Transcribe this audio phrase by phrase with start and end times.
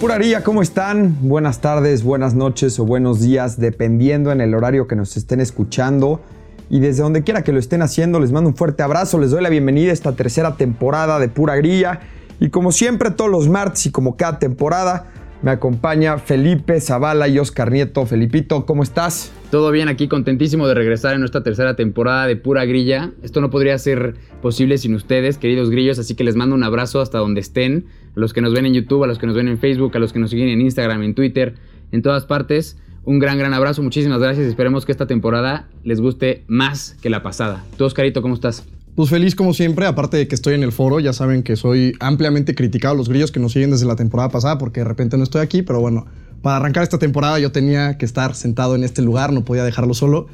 [0.00, 1.18] Pura Grilla, ¿cómo están?
[1.20, 6.22] Buenas tardes, buenas noches o buenos días, dependiendo en el horario que nos estén escuchando.
[6.70, 9.42] Y desde donde quiera que lo estén haciendo, les mando un fuerte abrazo, les doy
[9.42, 12.00] la bienvenida a esta tercera temporada de Pura Grilla.
[12.40, 15.12] Y como siempre, todos los martes y como cada temporada,
[15.42, 18.04] me acompaña Felipe Zavala y Oscar Nieto.
[18.06, 19.32] Felipito, ¿cómo estás?
[19.50, 23.12] Todo bien, aquí contentísimo de regresar en nuestra tercera temporada de Pura Grilla.
[23.22, 27.00] Esto no podría ser posible sin ustedes, queridos grillos, así que les mando un abrazo
[27.00, 27.86] hasta donde estén.
[28.16, 29.98] A los que nos ven en YouTube, a los que nos ven en Facebook, a
[29.98, 31.54] los que nos siguen en Instagram, en Twitter,
[31.90, 32.78] en todas partes.
[33.04, 34.46] Un gran, gran abrazo, muchísimas gracias.
[34.46, 37.64] Esperemos que esta temporada les guste más que la pasada.
[37.78, 38.66] Tú, Oscarito, ¿cómo estás?
[38.94, 41.94] Pues feliz como siempre, aparte de que estoy en el foro, ya saben que soy
[42.00, 45.22] ampliamente criticado los grillos que nos siguen desde la temporada pasada porque de repente no
[45.22, 46.06] estoy aquí, pero bueno,
[46.42, 49.94] para arrancar esta temporada yo tenía que estar sentado en este lugar, no podía dejarlo
[49.94, 50.26] solo.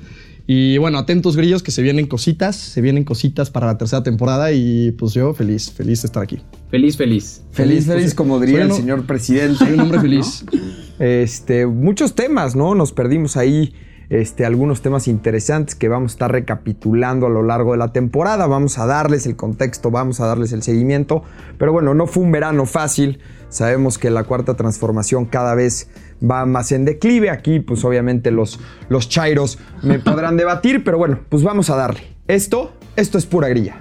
[0.49, 4.53] Y bueno, atentos grillos que se vienen cositas, se vienen cositas para la tercera temporada
[4.53, 6.39] y pues yo feliz, feliz de estar aquí.
[6.71, 7.43] Feliz, feliz.
[7.51, 9.59] Feliz, feliz, pues, como diría el señor presidente.
[9.59, 10.45] Soy un hombre feliz.
[10.99, 12.75] Este, muchos temas, ¿no?
[12.75, 13.75] Nos perdimos ahí
[14.09, 18.47] este, algunos temas interesantes que vamos a estar recapitulando a lo largo de la temporada.
[18.47, 21.23] Vamos a darles el contexto, vamos a darles el seguimiento.
[21.59, 23.21] Pero bueno, no fue un verano fácil.
[23.49, 25.91] Sabemos que la cuarta transformación cada vez
[26.23, 27.31] va más en declive.
[27.31, 32.01] Aquí, pues obviamente los, los chairos me podrán debatir, pero bueno, pues vamos a darle.
[32.29, 33.77] Esto, esto es pura grilla.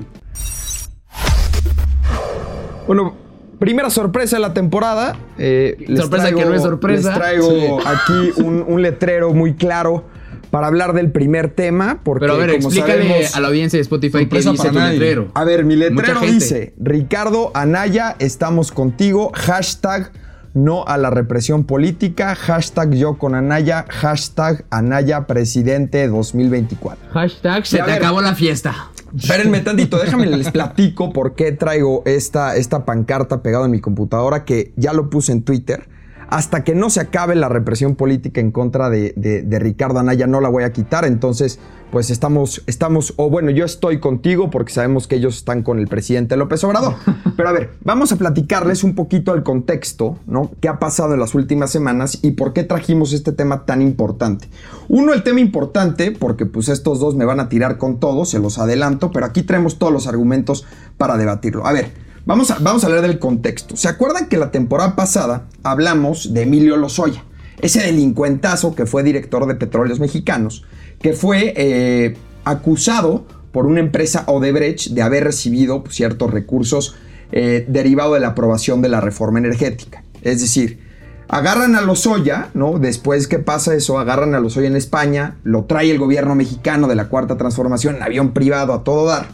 [2.88, 3.25] Bueno,
[3.60, 5.16] primera sorpresa de la temporada.
[5.38, 7.10] eh, Sorpresa que no es sorpresa.
[7.10, 7.86] Les traigo Sí.
[7.86, 10.06] aquí un, un letrero muy claro
[10.52, 12.00] para hablar del primer tema.
[12.04, 14.80] Porque, Pero a ver, como explícale sabemos- a la audiencia de Spotify qué dice tu
[14.80, 15.28] letrero.
[15.34, 19.32] A ver, mi letrero dice: Ricardo Anaya, estamos contigo.
[19.34, 20.12] Hashtag
[20.54, 22.34] no a la represión política.
[22.36, 23.86] Hashtag yo con Anaya.
[23.90, 27.10] Hashtag Anaya presidente 2024.
[27.12, 27.92] Hashtag se te ver.
[27.96, 28.90] acabó la fiesta.
[29.18, 34.44] Espérenme tantito, déjame les platico por qué traigo esta, esta pancarta pegada en mi computadora
[34.44, 35.88] que ya lo puse en Twitter.
[36.30, 40.28] Hasta que no se acabe la represión política en contra de, de- de Ricardo Anaya,
[40.28, 41.06] no la voy a quitar.
[41.06, 41.60] Entonces,
[41.92, 45.88] pues estamos, estamos, o bueno, yo estoy contigo porque sabemos que ellos están con el
[45.88, 46.96] presidente López Obrador.
[47.38, 50.52] Pero a ver, vamos a platicarles un poquito el contexto, ¿no?
[50.62, 54.50] ¿Qué ha pasado en las últimas semanas y por qué trajimos este tema tan importante?
[54.88, 58.40] Uno, el tema importante, porque pues estos dos me van a tirar con todo, se
[58.40, 60.66] los adelanto, pero aquí traemos todos los argumentos
[60.98, 61.66] para debatirlo.
[61.68, 61.92] A ver,
[62.26, 63.76] vamos a, vamos a hablar del contexto.
[63.76, 67.24] ¿Se acuerdan que la temporada pasada hablamos de Emilio Lozoya?
[67.62, 70.64] Ese delincuentazo que fue director de Petróleos Mexicanos,
[71.02, 76.96] que fue eh, acusado por una empresa Odebrecht de haber recibido pues, ciertos recursos
[77.32, 80.04] eh, derivados de la aprobación de la reforma energética.
[80.22, 80.80] Es decir,
[81.28, 82.80] agarran a Lozoya, ¿no?
[82.80, 86.96] Después que pasa eso, agarran a Lozoya en España, lo trae el gobierno mexicano de
[86.96, 89.28] la Cuarta Transformación en avión privado a todo dar.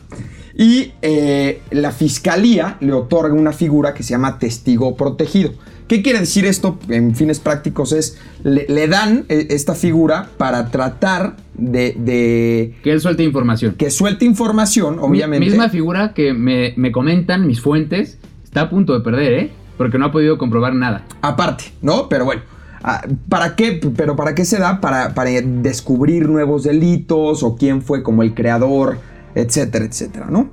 [0.56, 5.52] Y eh, la fiscalía le otorga una figura que se llama testigo protegido.
[5.88, 7.92] ¿Qué quiere decir esto en fines prácticos?
[7.92, 13.76] Es, le, le dan eh, esta figura para tratar de, de Que él suelte información.
[13.78, 15.46] que suelte información, obviamente.
[15.46, 19.52] misma figura que me, me comentan mis fuentes está a punto de perder, ¿eh?
[19.78, 21.06] Porque no ha podido comprobar nada.
[21.22, 22.08] Aparte, ¿no?
[22.08, 22.42] Pero bueno.
[22.84, 23.80] ah, ¿Para qué?
[23.96, 24.80] Pero ¿para qué se da?
[24.80, 28.98] Para, para descubrir nuevos delitos o quién fue como el creador,
[29.36, 30.50] etcétera, etcétera, ¿no?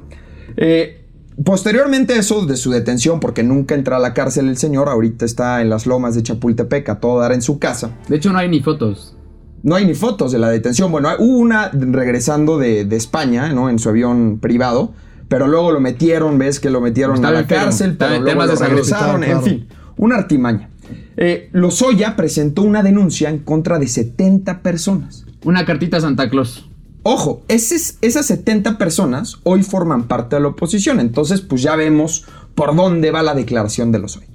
[0.57, 1.05] Eh,
[1.45, 5.25] posteriormente a eso de su detención, porque nunca entra a la cárcel el señor, ahorita
[5.25, 7.93] está en las lomas de Chapultepec a todo dar en su casa.
[8.09, 9.15] De hecho, no hay ni fotos.
[9.63, 10.91] No hay ni fotos de la detención.
[10.93, 13.69] Bueno, hubo una regresando de, de España, ¿no?
[13.69, 14.93] En su avión privado.
[15.29, 18.53] Pero luego lo metieron, ves que lo metieron a la cárcel, pero luego temas lo
[18.53, 18.71] de salud.
[18.71, 19.39] regresaron, Claro.
[19.39, 19.69] en fin,
[19.99, 20.71] una artimaña.
[21.19, 25.27] Eh, Lozoya presentó una denuncia en contra de 70 personas.
[25.45, 26.71] Una cartita a Santa Claus.
[27.03, 32.25] Ojo, esas, esas 70 personas hoy forman parte de la oposición, entonces pues ya vemos
[32.55, 34.27] por dónde va la declaración de Lozoya.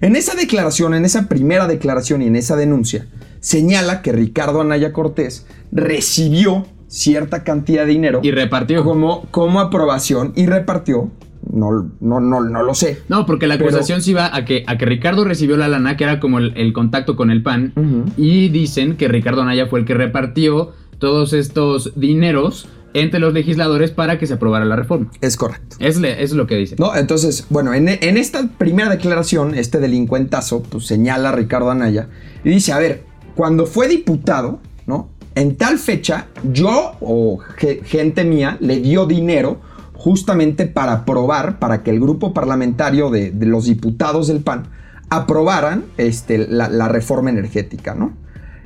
[0.00, 3.06] En esa declaración, en esa primera declaración y en esa denuncia,
[3.40, 8.84] señala que Ricardo Anaya Cortés recibió cierta cantidad de dinero Y repartió.
[8.84, 11.10] como, como aprobación y repartió,
[11.52, 13.00] no, no, no, no lo sé.
[13.08, 15.96] No, porque la Pero- acusación sí va a que, a que Ricardo recibió la lana,
[15.96, 17.72] que era como el, el contacto con el PAN,
[18.16, 23.90] y dicen que Ricardo Anaya fue el que repartió todos estos dineros entre los legisladores
[23.90, 25.10] para que se aprobara la reforma.
[25.20, 25.76] Es correcto.
[25.80, 26.76] Es, le- es lo que dicen.
[26.80, 26.94] ¿No?
[26.94, 32.08] Entonces, bueno, en, en esta primera declaración, este delincuentazo, pues señala a Ricardo Anaya
[32.44, 33.04] y dice, a ver,
[33.34, 35.08] cuando fue diputado, ¿no?
[35.36, 39.60] En tal fecha, yo o ge- gente mía le dio dinero
[39.94, 44.64] justamente para aprobar, para que el grupo parlamentario de, de los diputados del PAN
[45.10, 48.14] aprobaran este, la, la reforma energética, ¿no?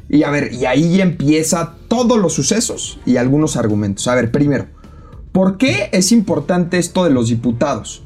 [0.09, 4.07] Y a ver, y ahí empieza todos los sucesos y algunos argumentos.
[4.09, 4.67] A ver, primero,
[5.33, 8.05] ¿por qué es importante esto de los diputados?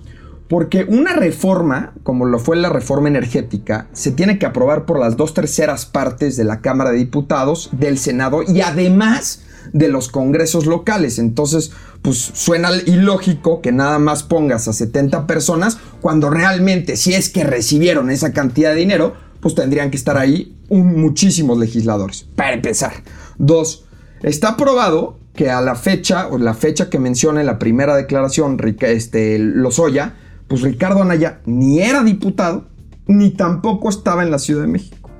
[0.48, 5.16] Porque una reforma, como lo fue la reforma energética, se tiene que aprobar por las
[5.16, 9.42] dos terceras partes de la Cámara de Diputados, del Senado y además
[9.74, 11.18] de los congresos locales.
[11.18, 17.28] Entonces, pues suena ilógico que nada más pongas a 70 personas cuando realmente, si es
[17.28, 22.26] que recibieron esa cantidad de dinero, pues tendrían que estar ahí muchísimos legisladores.
[22.36, 22.92] Para empezar.
[23.38, 23.84] Dos,
[24.22, 28.58] está aprobado que a la fecha, o la fecha que menciona en la primera declaración
[28.80, 30.16] este, Lozoya,
[30.48, 32.66] pues Ricardo Anaya ni era diputado,
[33.06, 35.10] ni tampoco estaba en la Ciudad de México.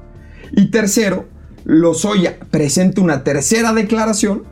[0.53, 1.27] Y tercero,
[1.65, 4.43] Lozoya presenta una tercera declaración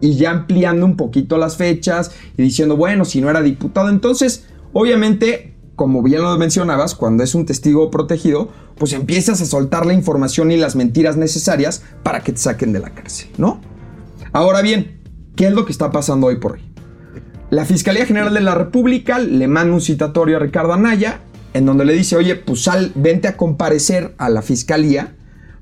[0.00, 4.46] y ya ampliando un poquito las fechas y diciendo, bueno, si no era diputado, entonces,
[4.72, 9.94] obviamente, como bien lo mencionabas, cuando es un testigo protegido, pues empiezas a soltar la
[9.94, 13.62] información y las mentiras necesarias para que te saquen de la cárcel, ¿no?
[14.32, 15.00] Ahora bien,
[15.36, 16.60] ¿qué es lo que está pasando hoy por hoy?
[17.48, 21.22] La Fiscalía General de la República le manda un citatorio a Ricardo Anaya
[21.54, 25.16] en donde le dice, oye, pues sal, vente a comparecer a la Fiscalía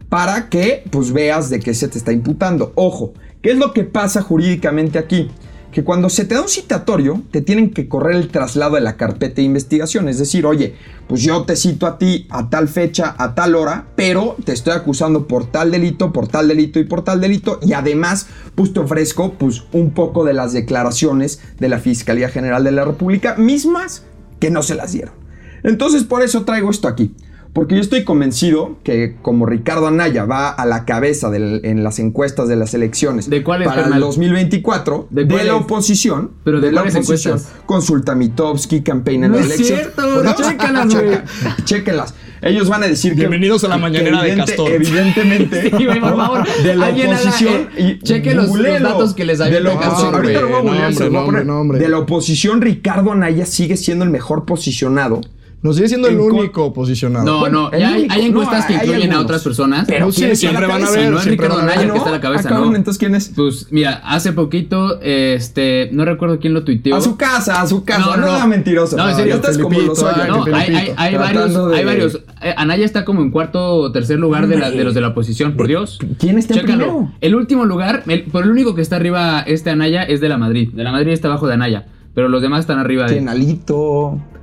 [0.09, 2.73] para que pues veas de qué se te está imputando.
[2.75, 5.31] Ojo, ¿qué es lo que pasa jurídicamente aquí?
[5.73, 8.97] Que cuando se te da un citatorio, te tienen que correr el traslado de la
[8.97, 10.09] carpeta de investigación.
[10.09, 10.75] Es decir, oye,
[11.07, 14.73] pues yo te cito a ti a tal fecha, a tal hora, pero te estoy
[14.73, 17.61] acusando por tal delito, por tal delito y por tal delito.
[17.63, 22.65] Y además, pues te ofrezco pues, un poco de las declaraciones de la Fiscalía General
[22.65, 24.05] de la República, mismas
[24.41, 25.15] que no se las dieron.
[25.63, 27.15] Entonces, por eso traigo esto aquí.
[27.53, 32.49] Porque yo estoy convencido que como Ricardo Anaya va a la cabeza en las encuestas
[32.49, 37.35] de las elecciones ¿De cuál para el 2024 de, la oposición, pero de, la oposición,
[37.35, 37.53] encuestas?
[37.67, 40.03] consulta Mitowski, campaign en no la es cierto,
[40.37, 40.97] chécalas.
[41.65, 42.15] Chéquenlas.
[42.41, 44.71] Ellos van a decir Bienvenidos que, a la mañanera de Castor.
[44.71, 46.47] Evidentemente, Sí, por favor.
[46.63, 47.69] de la oposición.
[47.77, 48.53] eh, cheque los-
[48.83, 50.15] datos que les De la oposición.
[50.15, 51.47] Ahorita lo voy a No, voy poner.
[51.47, 55.21] no, hombre, no, De la oposición, Ricardo Anaya sigue siendo el mejor posicionado.
[55.61, 57.25] No sigue siendo el único posicionado.
[57.25, 59.87] No, Bueno, no, ya hay, hay encuestas no, que hay incluyen a otras personas.
[59.89, 62.09] Pero No, sí, ¿quién está siempre van a ver, no es Ricardo Anaya que está
[62.11, 62.77] a la cabeza, Ah, cabrón, ¿no?
[62.77, 63.33] entonces ¿quién es?
[63.35, 66.95] Pues mira, hace poquito, este, no recuerdo quién lo tuiteó.
[66.95, 67.99] A su casa, a su casa.
[68.17, 68.47] No, No, no.
[68.47, 68.97] mentiroso.
[68.97, 69.35] No, en serio.
[69.35, 70.09] Estás como los No,
[70.55, 72.21] hay, hay, hay varios, de- hay varios.
[72.41, 75.09] Eh, Anaya está como en cuarto o tercer lugar de, la- de los de la
[75.09, 75.99] oposición, por Dios.
[76.21, 76.79] ¿Quién está en Chécalo.
[76.85, 77.13] primero?
[77.21, 80.39] El último lugar, el, por el único que está arriba este Anaya es de la
[80.39, 80.71] Madrid.
[80.73, 83.29] De la Madrid está abajo de Anaya, pero los demás están arriba de ¿Quién?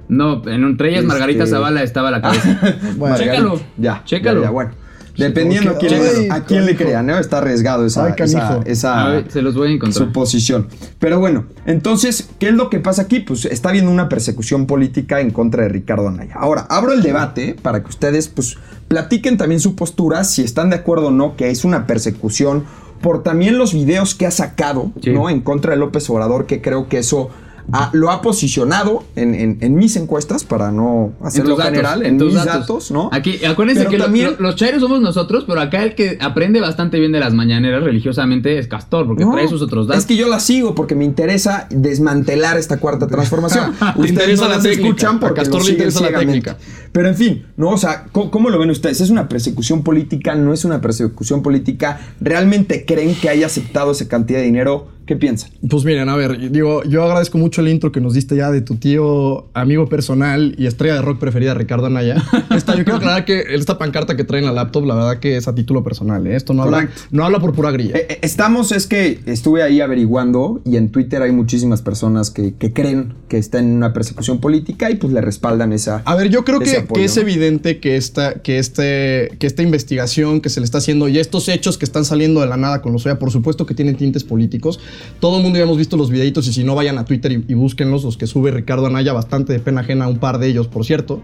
[0.07, 2.59] No, en entre ellas Este- Margarita Zavala estaba a la cabeza.
[2.97, 3.59] Bueno, Chécalo.
[3.77, 4.01] Ya.
[4.05, 4.41] Chécalo.
[4.41, 4.71] ya, ya, bueno.
[5.17, 7.17] Dependiendo quién, Ay, a quién le crean, ¿no?
[7.17, 10.07] Está arriesgado esa, Ay, esa, esa A ver, se los voy a encontrar.
[10.07, 10.67] suposición.
[10.99, 13.21] Pero bueno, entonces, ¿qué es lo que pasa aquí?
[13.21, 16.33] Pues está habiendo una persecución política en contra de Ricardo Anaya.
[16.37, 18.57] Ahora, abro el debate para que ustedes, pues,
[18.89, 22.65] platiquen también su postura, si están de acuerdo o no, que es una persecución
[23.01, 25.11] por también los videos que ha sacado, Sí.
[25.11, 25.29] ¿no?
[25.29, 27.29] En contra de López Obrador, que creo que eso
[27.71, 32.17] ha- lo ha posicionado en, en- en mis encuestas, para no hacerlo datos, general, en,
[32.17, 33.09] mis datos, ¿no?
[33.11, 36.61] Aquí, acuérdense Pero que también- lo- los chairos somos nosotros, pero acá el que aprende
[36.61, 40.03] bastante bien de las mañaneras religiosamente es Castor, porque No, trae sus otros datos.
[40.03, 43.73] Es que yo la sigo porque me interesa desmantelar esta cuarta transformación.
[44.01, 44.87] Te interesa no la las técnica.
[44.87, 46.57] escuchan A porque Castor lo le interesa la técnica.
[46.91, 47.69] Pero en fin, ¿no?
[47.69, 49.01] O sea, ¿cómo, cómo lo ven ustedes?
[49.01, 50.35] ¿Es una persecución política?
[50.35, 51.99] ¿No es una persecución política?
[52.21, 54.87] ¿Realmente creen que haya aceptado esa cantidad de dinero?
[55.05, 55.51] ¿Qué piensan?
[55.69, 58.61] Pues miren, a ver, digo, yo agradezco mucho el intro que nos diste ya de
[58.61, 62.23] tu tío, amigo personal y estrella de rock preferida, Ricardo Anaya.
[62.55, 65.37] Esta, yo quiero aclarar que esta pancarta que trae en la laptop, la verdad que
[65.37, 66.25] es a título personal.
[66.25, 66.35] ¿eh?
[66.35, 67.97] Esto no habla, no habla por pura grilla.
[67.97, 72.55] Eh, eh, Estamos, es que estuve ahí averiguando y en Twitter hay muchísimas personas que,
[72.55, 76.01] que creen que está en una persecución política y pues le respaldan esa...
[76.05, 80.49] A ver, yo creo que, es evidente que esta, que, este, que esta investigación que
[80.49, 83.05] se le está haciendo y estos hechos que están saliendo de la nada con los
[83.05, 84.79] OEA, por supuesto que tienen tintes políticos.
[85.19, 87.53] Todo el mundo ya hemos visto los videitos y si no vayan a Twitter y,
[87.53, 90.85] búsquenlos, los que sube Ricardo Anaya, bastante de pena ajena, un par de ellos, por
[90.85, 91.21] cierto,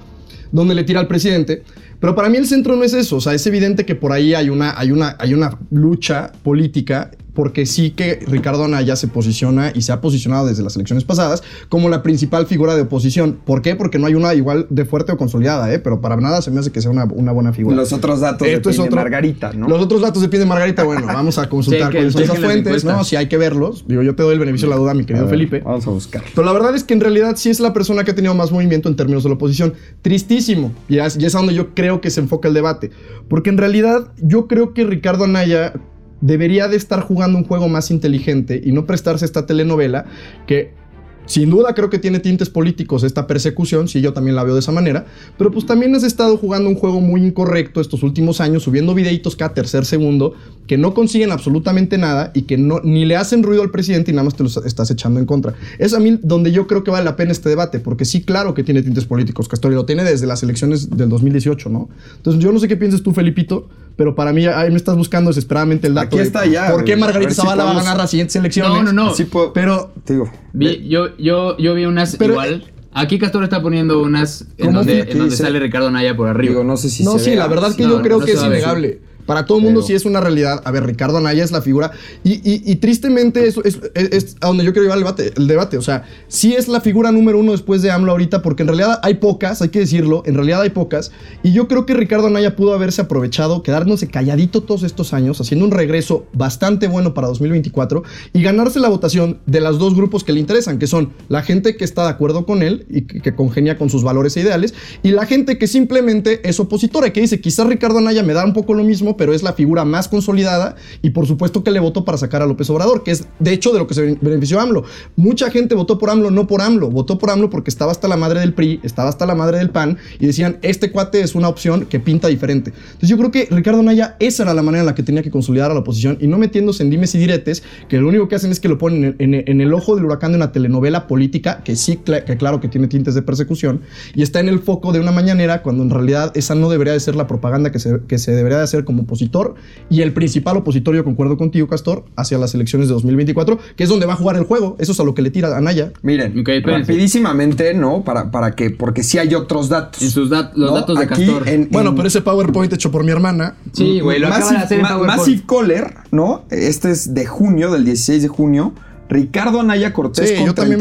[0.52, 1.64] donde le tira al presidente.
[2.00, 4.34] Pero para mí el centro no es eso, o sea, es evidente que por ahí
[4.34, 9.72] hay una, hay una, hay una lucha política porque sí que Ricardo Anaya se posiciona
[9.74, 13.40] y se ha posicionado desde las elecciones pasadas como la principal figura de oposición.
[13.46, 13.76] ¿Por qué?
[13.76, 15.80] Porque no hay una igual de fuerte o consolidada, ¿eh?
[15.80, 17.76] pero para nada se me hace que sea una, una buena figura.
[17.76, 19.68] Los otros datos Esto de, es otro- Margarita, ¿no?
[19.68, 22.40] Los otros datos de pie de Margarita, bueno, vamos a consultar Chequen- cuáles son esas
[22.40, 23.04] fuentes, ¿no?
[23.04, 23.86] Si hay que verlos.
[23.88, 25.60] Digo, yo te doy el beneficio de la duda, mi A querido ver, Felipe.
[25.62, 26.24] Vamos a buscar.
[26.36, 28.52] Pero la verdad es que en realidad sí es la persona que ha tenido más
[28.52, 29.74] movimiento en términos de la oposición.
[30.02, 30.74] Tristísimo.
[30.90, 32.92] Y es, y es a donde yo creo que se enfoca el debate.
[33.30, 35.74] Porque en realidad yo creo que Ricardo Anaya
[36.22, 40.06] debería de estar jugando un juego más inteligente y no prestarse esta telenovela
[40.48, 40.80] que
[41.26, 44.60] sin duda creo que tiene tintes políticos esta persecución, sí, yo también la veo de
[44.60, 45.06] esa manera,
[45.38, 49.36] pero pues también has estado jugando un juego muy incorrecto estos últimos años, subiendo videitos
[49.36, 50.34] cada tercer segundo,
[50.72, 54.14] que no consiguen absolutamente nada y que no, ni le hacen ruido al presidente y
[54.14, 55.54] nada más te los estás echando en contra.
[55.80, 58.54] Es a mí donde yo creo que vale la pena este debate, porque sí, claro
[58.54, 61.90] que tiene tintes políticos, Castor, y lo tiene desde las elecciones del 2018, ¿no?
[62.16, 65.30] Entonces yo no sé qué piensas tú, Felipito, pero para mí ahí me estás buscando
[65.32, 66.08] desesperadamente el dato.
[66.08, 68.10] Aquí de está ya, ¿Por qué Margarita ver si Zavala va a podemos- ganar las
[68.10, 68.72] siguientes elecciones?
[68.72, 69.14] No, no, no.
[69.14, 70.32] Sí puedo- Pero Te digo.
[70.54, 72.64] Vi- yo, yo, yo vi unas Pero- igual.
[72.94, 76.52] Aquí Castor está poniendo unas en donde, en donde sale Ricardo Naya por arriba.
[76.52, 77.40] Digo, no sé si no, se sí, vea.
[77.40, 79.00] la verdad que No, yo no, creo no que es innegable.
[79.26, 80.62] Para todo el mundo sí es una realidad.
[80.66, 81.92] A ver, Ricardo Anaya es la figura.
[82.24, 85.34] Y, y- y tristemente eso es, es- es a donde yo quiero llevar el debate,
[85.38, 85.78] el debate.
[85.78, 89.00] O sea, sí es la figura número uno después de AMLO ahorita, porque en realidad
[89.04, 91.12] hay pocas, hay que decirlo, en realidad hay pocas.
[91.44, 95.66] Y yo creo que Ricardo Anaya pudo haberse aprovechado, quedándose calladito todos estos años, haciendo
[95.66, 100.34] un regreso bastante bueno para 2024 y ganarse la votación de los dos grupos que
[100.34, 103.36] le interesan, que son la gente que está de acuerdo con él y que, que
[103.36, 104.74] congenia con sus valores e ideales,
[105.04, 108.46] y la gente que simplemente es opositora y que dice, quizás Ricardo Anaya me da
[108.46, 111.80] un poco lo mismo, pero es la figura más consolidada y por supuesto que le
[111.80, 114.60] votó para sacar a López Obrador, que es de hecho de lo que se benefició
[114.60, 114.84] AMLO.
[115.16, 118.18] Mucha gente votó por AMLO, no por AMLO, votó por AMLO porque estaba hasta la
[118.18, 121.48] madre del PRI, estaba hasta la madre del PAN y decían, este cuate es una
[121.48, 122.72] opción que pinta diferente.
[122.86, 125.32] Entonces yo creo que Ricardo Anaya, esa era la manera en la que tenía que
[125.32, 128.36] consolidar a la oposición y no metiéndose en dimes y diretes, que lo único que
[128.36, 131.62] hacen es que lo ponen en, en- el ojo del huracán de una telenovela política,
[131.64, 133.82] que sí, que claro que tiene tintes de persecución,
[134.16, 137.00] y está en el foco de una mañanera cuando en realidad esa no debería de
[137.00, 139.56] ser la propaganda que se, que se debería de hacer como opositor
[139.90, 143.90] y el principal opositor, yo concuerdo contigo, Castor, hacia las elecciones de 2024, que es
[143.90, 145.92] donde va a jugar el juego, eso es a lo que le tira Anaya.
[146.02, 146.92] Miren, Ok, espérense.
[146.92, 148.04] rapidísimamente, ¿no?
[148.04, 150.02] Para, para que, porque sí hay otros datos.
[150.02, 150.78] En sus dat- los ¿no?
[150.78, 151.48] datos de Aquí Castor.
[151.48, 154.44] en- Bueno, en- pero ese PowerPoint hecho por mi hermana, Sí, güey, lo acaba de
[154.46, 155.18] Massive, hacer en Ma- PowerPoint.
[155.20, 156.46] Massive Caller, ¿no?
[156.50, 158.74] Este es de junio, del 16 de junio.
[159.10, 160.80] Ricardo Anaya Cortés Sí, con yo también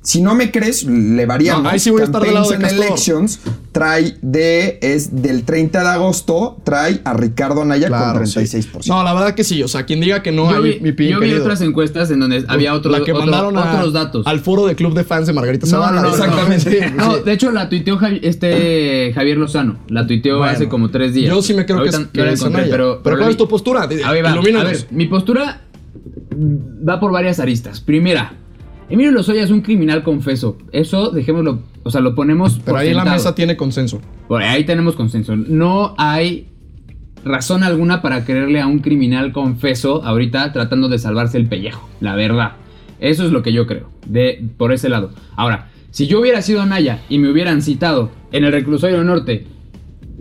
[0.00, 0.02] 37.3.
[0.02, 1.62] Si no me crees, le variamos.
[1.64, 2.84] No, ahí sí voy a estar del lado de Castor.
[2.86, 3.40] Elections
[3.72, 8.40] trae de, es del 30 de agosto, trae a Ricardo Anaya claro, con sí.
[8.40, 8.86] 36%.
[8.88, 10.92] No, la verdad que sí, o sea, quien diga que no, yo ahí vi, mi
[10.92, 13.92] pin yo vi otras encuestas en donde había otro, la que otro- mandaron a- otros
[13.92, 14.26] datos.
[14.26, 16.02] al foro de club de fans de Margarita No, Zavala.
[16.02, 16.90] no, no, exactamente.
[16.96, 19.78] No, de hecho la tuiteó Javi- este Javier Lozano.
[19.88, 21.32] La tuiteó Bueno, hace como tres días.
[21.32, 23.82] Yo sí me creo que Ahorita es, que encontré, pero, ¿cuál es tu postura?
[23.82, 24.30] A ver, va.
[24.32, 24.66] Ilumínanos.
[24.66, 25.60] A ver, mi postura
[26.88, 27.80] va por varias aristas.
[27.80, 28.32] Primera,
[28.90, 30.58] Emilio Lozoya es un criminal confeso.
[30.72, 34.00] Eso, dejémoslo, o sea, lo ponemos Pero por ahí la mesa tiene consenso.
[34.28, 35.36] Por ahí tenemos consenso.
[35.36, 36.48] No hay
[37.24, 42.16] razón alguna para creerle a un criminal confeso ahorita tratando de salvarse el pellejo, la
[42.16, 42.52] verdad.
[42.98, 45.10] Eso es lo que yo creo, de, por ese lado.
[45.36, 49.46] Ahora, si yo hubiera sido Anaya y me hubieran citado en el reclusorio norte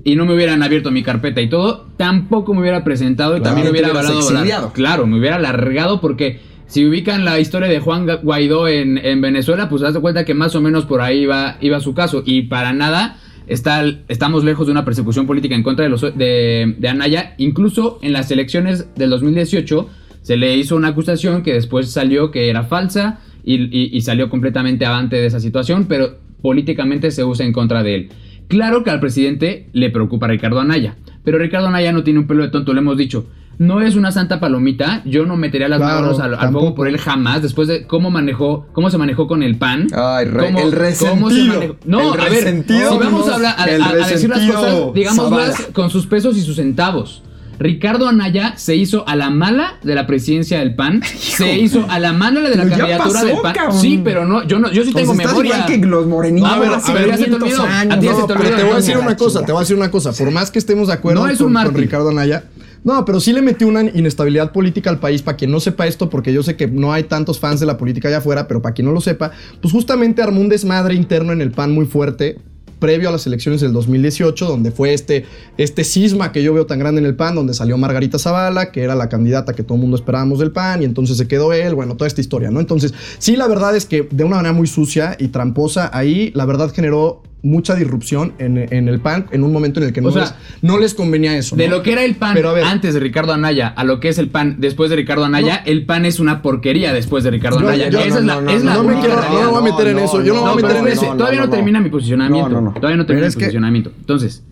[0.03, 3.55] y no me hubieran abierto mi carpeta y todo, tampoco me hubiera presentado y Claro.
[3.55, 4.71] también Te hubiera exiliado.
[4.73, 9.67] Claro, me hubiera largado porque si ubican la historia de Juan Guaidó en, en Venezuela,
[9.69, 12.21] pues haz de cuenta que más o menos por ahí iba, iba su caso.
[12.25, 16.75] Y para nada está, estamos lejos de una persecución política en contra de, los, de,
[16.88, 17.33] Anaya.
[17.39, 19.89] Incluso en las elecciones del 2018
[20.21, 24.85] se le hizo una acusación que después salió que era falsa y, y- salió completamente
[24.85, 28.09] avante de esa situación, pero políticamente se usa en contra de él.
[28.47, 32.43] Claro que al presidente le preocupa Ricardo Anaya, pero Ricardo Anaya no tiene un pelo
[32.43, 33.27] de tonto, lo hemos dicho.
[33.60, 36.88] No es una santa palomita, yo no metería las Claro, manos al, al fuego por
[36.88, 39.88] él jamás, después de cómo manejó, cómo se manejó con el PAN.
[39.94, 41.54] Ay, re- cómo- el cómo se resentido.
[41.60, 42.92] manejó- No, El a ver, resentido.
[42.94, 45.74] si vamos a, hablar, a, El a- a decir las cosas, digámoslas Zavala.
[45.74, 47.22] con sus pesos y sus centavos.
[47.60, 52.00] Ricardo Anaya se hizo a la mala de la presidencia del PAN, se hizo a
[52.00, 53.54] la mala de la candidatura pasó, del PAN.
[53.54, 53.78] cabrón.
[53.82, 55.56] Sí, pero no, yo no, yo sí Pues tengo estás memoria.
[55.66, 56.50] igual que los morenitos.
[56.50, 57.63] A ver, hace a ver, ya se te 500 olvidó.
[57.75, 57.94] años.
[57.98, 58.56] A ti ya se No, te pero olvidó.
[58.58, 60.13] te voy a decir No, una cosa, te voy a decir una cosa.
[60.13, 61.74] Por más que estemos de acuerdo No es un con.
[61.75, 62.46] Ricardo Anaya.
[62.83, 65.21] No, pero sí le metió una inestabilidad política al país.
[65.21, 67.77] Para quien no sepa esto, porque yo sé que no hay tantos fans de la
[67.77, 69.31] política allá afuera, pero para quien no lo sepa,
[69.62, 72.38] pues justamente armó un desmadre interno en el PAN muy fuerte
[72.79, 75.25] previo a las elecciones del 2018, donde fue este,
[75.57, 78.81] este cisma que yo veo tan grande en el PAN, donde salió Margarita Zavala, que
[78.81, 81.75] era la candidata que todo el mundo esperábamos del PAN, y entonces se quedó él,
[81.75, 82.59] bueno, toda esta historia, ¿no?
[82.59, 86.45] Entonces, sí, la verdad es que de una manera muy sucia y tramposa, ahí la
[86.45, 90.10] verdad generó mucha disrupción en, en el PAN en un momento en el que no,
[90.10, 91.55] O sea, les, no les convenía eso.
[91.55, 91.77] De ¿no?
[91.77, 92.65] lo que era el PAN Pero a ver.
[92.65, 95.86] antes de Ricardo Anaya a lo que es el PAN después de Ricardo Anaya, el
[95.86, 97.89] PAN es una porquería después de Ricardo Anaya.
[97.89, 99.88] yo- Esa no, es la, no, es la no me quiero- no voy a meter
[99.88, 101.15] en eso, yo no voy a meter en eso.
[101.17, 102.74] todavía no, termina mi posicionamiento.
[102.75, 103.91] Todavía no termina mi posicionamiento.
[104.00, 104.43] Entonces,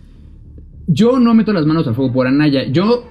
[0.88, 2.64] yo no meto las manos al fuego por Anaya.
[2.72, 3.10] Yo,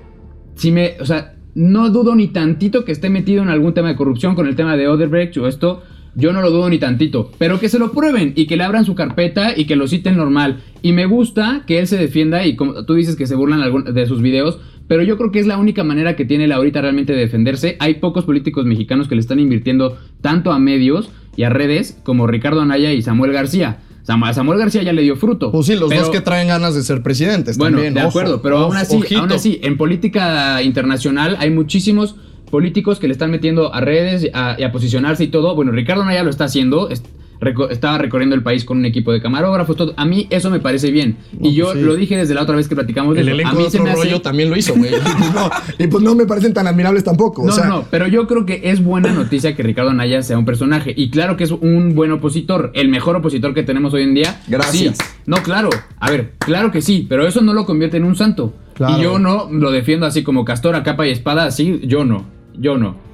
[0.55, 3.97] si me, o sea, no dudo ni tantito que esté metido en algún tema de
[3.97, 5.83] corrupción con el tema de Odebrecht o esto.
[6.19, 8.87] Yo no lo dudo ni tantito, pero que se lo prueben y que le abran
[8.87, 10.63] su carpeta y que lo citen normal.
[10.81, 14.07] Y me gusta que él se defienda y como tú dices que se burlan de
[14.07, 14.59] sus videos,
[14.89, 17.77] pero yo creo que es la única manera que tiene la ahorita realmente de defenderse.
[17.81, 22.27] Hay pocos políticos mexicanos que le están invirtiendo tanto a medios y a redes como
[22.27, 23.81] Ricardo Anaya y Samuel García.
[24.05, 25.51] Samuel García ya le dio fruto.
[25.51, 27.95] Pues sí, los pero- dos que traen ganas de ser presidentes bueno, también.
[27.95, 32.15] de ojo, acuerdo, pero ojo, aún así, aún así, en política internacional hay muchísimos
[32.51, 35.55] políticos que le están metiendo a redes a- y a posicionarse y todo.
[35.55, 36.89] Bueno, Ricardo Naya lo está haciendo.
[36.91, 37.03] es-
[37.39, 39.93] reco- estaba recorriendo el país con un equipo de camarógrafos, todo.
[39.99, 41.19] A mí eso me parece bien.
[41.39, 41.85] No, y yo pues sí.
[41.85, 43.77] lo dije desde la otra vez que platicamos de El elenco a mí de se
[43.77, 44.89] otro me hace- rollo también lo hizo, güey.
[44.91, 47.43] y, pues no, y pues no me parecen tan admirables tampoco.
[47.45, 50.39] No, o sea, no, pero yo creo que es buena noticia que Ricardo Anaya sea
[50.39, 50.95] un personaje.
[50.97, 54.41] Y claro que es un buen opositor, el mejor opositor que tenemos hoy en día.
[54.49, 54.97] Gracias.
[54.97, 55.05] Sí.
[55.27, 55.69] No, claro.
[56.01, 58.55] A ver, claro que sí, pero eso no lo convierte en un santo.
[58.73, 58.99] Claro.
[58.99, 62.35] Y yo no lo defiendo así como castor a capa y espada, así, yo no.
[62.59, 63.05] Yo no.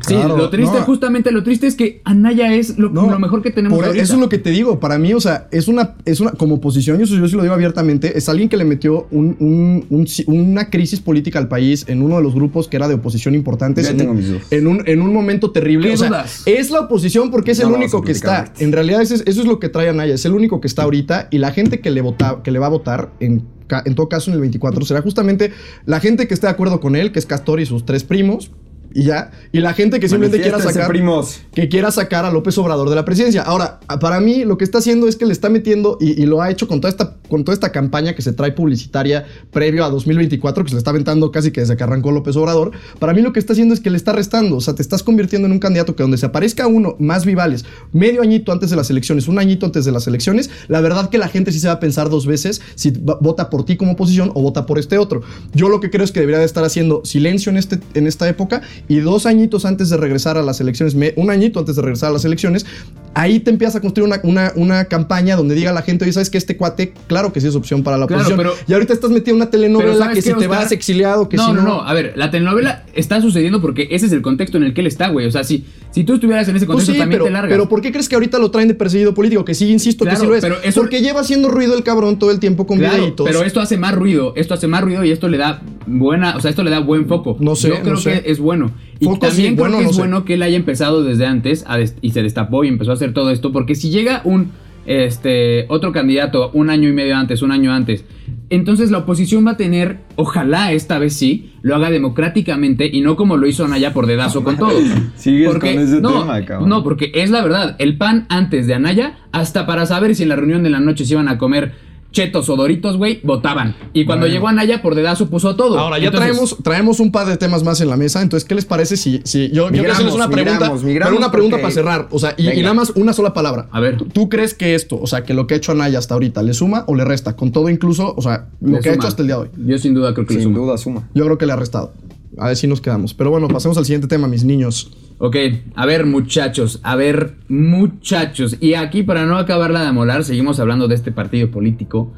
[0.00, 0.84] Sí, Claro, lo triste, no.
[0.84, 4.02] justamente lo triste es que Anaya es lo, No, lo mejor que tenemos por ahorita.
[4.02, 4.80] Eso es lo que te digo.
[4.80, 7.42] Para mí, o sea, es una, es una como oposición, y eso yo sí lo
[7.42, 11.84] digo abiertamente, es alguien que le metió un- un- un- una crisis política al país
[11.86, 13.84] en uno de los grupos que era de oposición importantes.
[13.84, 14.42] Ya en, tengo mis dudas.
[14.50, 15.88] en un, en un momento terrible.
[15.90, 16.42] ¿Qué O sea, dudas?
[16.44, 18.52] es la oposición porque es No el único que está.
[18.58, 20.14] En realidad, ese es- eso es lo que trae a Naya.
[20.14, 21.28] Es el único que está ahorita.
[21.30, 23.44] Y la gente que le, vota, que le va a votar en.
[23.84, 25.50] En todo caso, en el 24 será justamente
[25.86, 28.52] la gente que esté de acuerdo con él, que es Castor y sus tres primos,
[28.96, 29.30] y ya.
[29.52, 31.42] Y la gente que simplemente quiera sacar primos.
[31.54, 33.42] que quiera sacar a López Obrador de la presidencia.
[33.42, 36.40] Ahora, para mí lo que está haciendo es que le está metiendo, y, y lo
[36.40, 39.90] ha hecho con toda, esta, con toda esta campaña que se trae publicitaria previo a
[39.90, 43.20] 2024, que se le está aventando casi que desde que arrancó López Obrador, para mí
[43.20, 45.52] lo que está haciendo es que le está restando, o sea, te estás convirtiendo en
[45.52, 49.28] un candidato que donde se aparezca uno más vivales, medio añito antes de las elecciones,
[49.28, 51.80] un añito antes de las elecciones, la verdad que la gente sí se va a
[51.80, 55.20] pensar dos veces si vota por ti como oposición o vota por este otro.
[55.52, 58.26] Yo lo que creo es que debería de estar haciendo silencio en, este, en esta
[58.26, 62.10] época y dos añitos antes de regresar a las elecciones, un añito antes de regresar
[62.10, 62.66] a las elecciones,
[63.14, 66.12] ahí te empiezas a construir una, una, una campaña donde diga a la gente, oye,
[66.12, 68.38] ¿sabes que Este cuate, claro que sí es opción para la Claro, oposición.
[68.38, 71.36] pero- y ahorita estás metido en una telenovela ¿sabes que si te vas exiliado, que
[71.36, 71.68] no, si no, no...
[71.68, 71.82] no.
[71.82, 74.86] A ver, la telenovela está sucediendo porque ese es el contexto en el que él
[74.86, 75.26] está, güey.
[75.26, 75.64] O sea, si,
[75.96, 77.50] si tú estuvieras en ese Pues contexto sí, también pero, te largas.
[77.50, 79.46] pero ¿por qué crees que ahorita lo traen de perseguido político?
[79.46, 80.42] Que sí, insisto Claro, que sí lo es.
[80.42, 83.26] pero eso- Porque lleva haciendo ruido el cabrón todo el tiempo con Claro, videitos.
[83.26, 86.40] pero esto hace más ruido, esto hace más ruido y esto le da buena, o
[86.40, 87.38] sea, esto le da buen foco.
[87.40, 88.20] No sé, Yo creo no sé.
[88.22, 88.72] que es bueno.
[89.00, 90.02] Y Foco también sí, creo bueno, que no es sé.
[90.02, 93.14] bueno que él haya empezado desde antes a y se destapó y empezó a hacer
[93.14, 94.50] todo esto, porque si llega un
[94.86, 98.04] este otro candidato un año y medio antes, un año antes,
[98.50, 103.16] entonces la oposición va a tener, ojalá esta vez sí, lo haga democráticamente y no
[103.16, 104.78] como lo hizo Anaya por dedazo con todo.
[105.16, 106.68] Sigues Porque- con ese no, tema, cabrón.
[106.68, 107.76] No, porque es la verdad.
[107.78, 111.04] El pan antes de Anaya, hasta para saber si en la reunión de la noche
[111.04, 111.72] se iban a comer
[112.16, 113.76] chetos o doritos, güey, votaban.
[113.92, 114.34] Y cuando Bueno.
[114.34, 115.78] llegó Anaya, por dedazo puso todo.
[115.78, 118.22] Ahora, ya Entonces, traemos, traemos un par de temas más en la mesa.
[118.22, 120.52] Entonces, ¿qué les parece si, si yo, yo quiero Migramos, hacerles una pregunta?
[120.58, 122.08] migramos, migramos pero una pregunta porque- para cerrar.
[122.10, 123.68] O sea, y, nada más una sola palabra.
[123.70, 123.98] A ver.
[124.12, 126.54] ¿Tú crees que esto, o sea, que lo que ha hecho Anaya hasta ahorita, le
[126.54, 127.36] suma o le resta?
[127.36, 129.48] Con todo incluso, o sea, lo le que ha hecho hasta el día de hoy.
[129.66, 130.64] Yo sin duda creo que le Sin suma.
[130.64, 131.08] duda suma.
[131.14, 131.92] Yo creo que le ha restado.
[132.38, 133.14] A ver si nos quedamos.
[133.14, 134.90] Pero bueno, pasemos al siguiente tema, mis niños.
[135.18, 135.36] Ok,
[135.74, 138.58] a ver muchachos, a ver muchachos.
[138.60, 142.12] Y aquí para no acabarla de amolar, seguimos hablando de este partido político,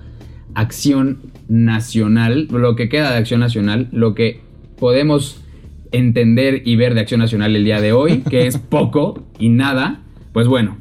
[0.55, 4.41] Acción Nacional, lo que queda de Acción Nacional, lo que
[4.81, 5.45] podemos
[5.93, 10.01] entender y ver de Acción Nacional el día de hoy, que es poco y nada.
[10.33, 10.79] Pues bueno,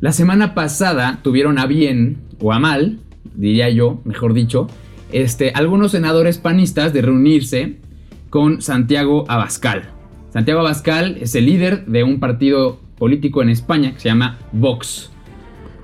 [0.00, 2.98] la semana pasada tuvieron a bien, o a mal,
[3.36, 4.66] diría yo, mejor dicho,
[5.12, 7.76] este, algunos senadores panistas de reunirse
[8.30, 9.95] con Santiago Abascal.
[10.36, 15.10] Santiago Abascal es el líder de un partido político en España que se llama Vox.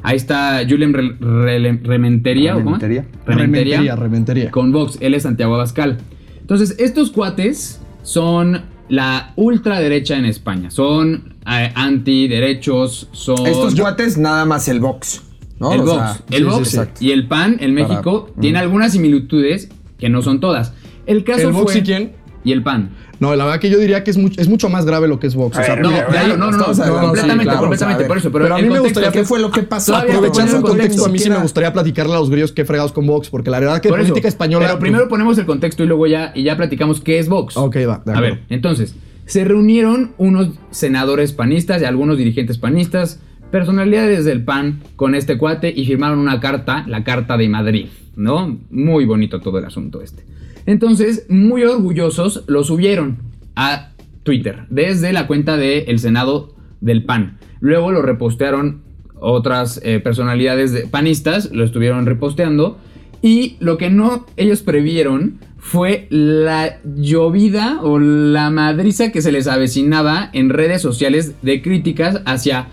[0.02, 2.54] Ahí está Julian Re- Re- Rementería.
[2.56, 3.06] Rementería.
[3.24, 4.50] Rementería, rementería.
[4.50, 5.96] Con Vox, él es Santiago Abascal.
[6.38, 8.60] Entonces, estos cuates son
[8.90, 10.70] la ultraderecha en España.
[10.70, 13.46] Son eh, antiderechos, son...
[13.46, 15.22] Estos cuates, nada más el box.
[15.60, 15.72] ¿no?
[15.72, 17.02] el O Vox, sea, el sí, Vox sí, exacto.
[17.02, 18.40] y el PAN en Para- México mm.
[18.42, 20.74] tiene algunas similitudes que no son todas.
[21.06, 21.80] El caso ¿El Vox fue...
[21.80, 22.12] y quién?
[22.44, 22.90] Y el PAN.
[23.22, 25.28] No, la verdad que yo diría que es, mucho- es mucho más grave lo que
[25.28, 25.56] es Vox.
[25.56, 28.32] O sea, No, claro, no, no, no, hablando- completamente, sí, claro, completamente, por eso.
[28.32, 29.94] Pero, pero a mí me gustaría ¿Qué fue lo que pasó?
[29.94, 33.06] Aprovechando el contexto, a mí sí me gustaría platicarle a los grillos que fregados con
[33.06, 34.66] Vox, porque la verdad que Por eso, política española.
[34.66, 37.56] Pero primero ponemos el contexto y luego ya, y ya platicamos qué es Vox.
[37.56, 38.02] Ok, va.
[38.04, 43.20] de A ver, entonces, se reunieron unos senadores panistas y algunos dirigentes panistas,
[43.52, 48.58] personalidades del PAN, con este cuate y firmaron una carta, la Carta de Madrid, ¿no?
[48.70, 50.24] Muy bonito todo el asunto este.
[50.66, 53.18] Entonces, muy orgullosos, lo subieron
[53.57, 53.90] a
[54.22, 57.38] Twitter, desde la cuenta del Senado del PAN.
[57.61, 58.83] Luego lo repostearon
[59.14, 62.79] otras eh, personalidades de- panistas, lo estuvieron reposteando.
[63.22, 69.46] Y lo que no ellos previeron fue la llovida o la madriza que se les
[69.46, 72.68] avecinaba en redes sociales de críticas hacia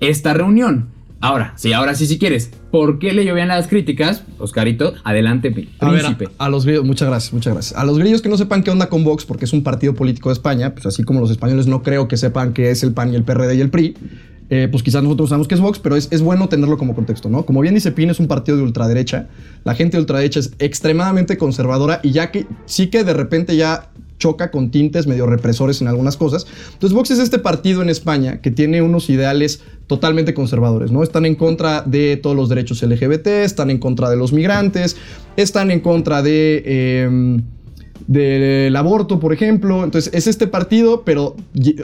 [0.00, 0.88] esta reunión.
[1.24, 2.50] Ahora, sí, ahora sí, si quieres.
[2.70, 4.22] ¿Por qué le llovían las críticas?
[4.38, 6.28] Oscarito, adelante, pi- A ver, príncipe.
[6.38, 7.78] a, a los grillos, muchas gracias, muchas gracias.
[7.78, 10.28] A los grillos que no sepan qué onda con Vox, porque es un partido político
[10.28, 13.12] de España, pues así como los españoles no creo que sepan qué es el PAN
[13.12, 13.94] y el PRD y el PRI,
[14.50, 17.30] eh, pues quizás nosotros sabemos qué es Vox, pero es, es bueno tenerlo como contexto,
[17.30, 17.46] ¿no?
[17.46, 19.28] Como bien dice Pin, es un partido de ultraderecha.
[19.64, 23.88] La gente de ultraderecha es extremadamente conservadora y ya que sí que de repente ya
[24.24, 26.46] choca con tintes medio represores en algunas cosas.
[26.72, 31.02] Entonces Vox es este partido en España que tiene unos ideales totalmente conservadores, ¿no?
[31.02, 34.96] Están en contra de todos los derechos LGBT, están en contra de los migrantes,
[35.36, 36.62] están en contra de...
[36.64, 37.40] eh,
[38.06, 39.82] del aborto, por ejemplo.
[39.84, 41.36] Entonces, es este partido, pero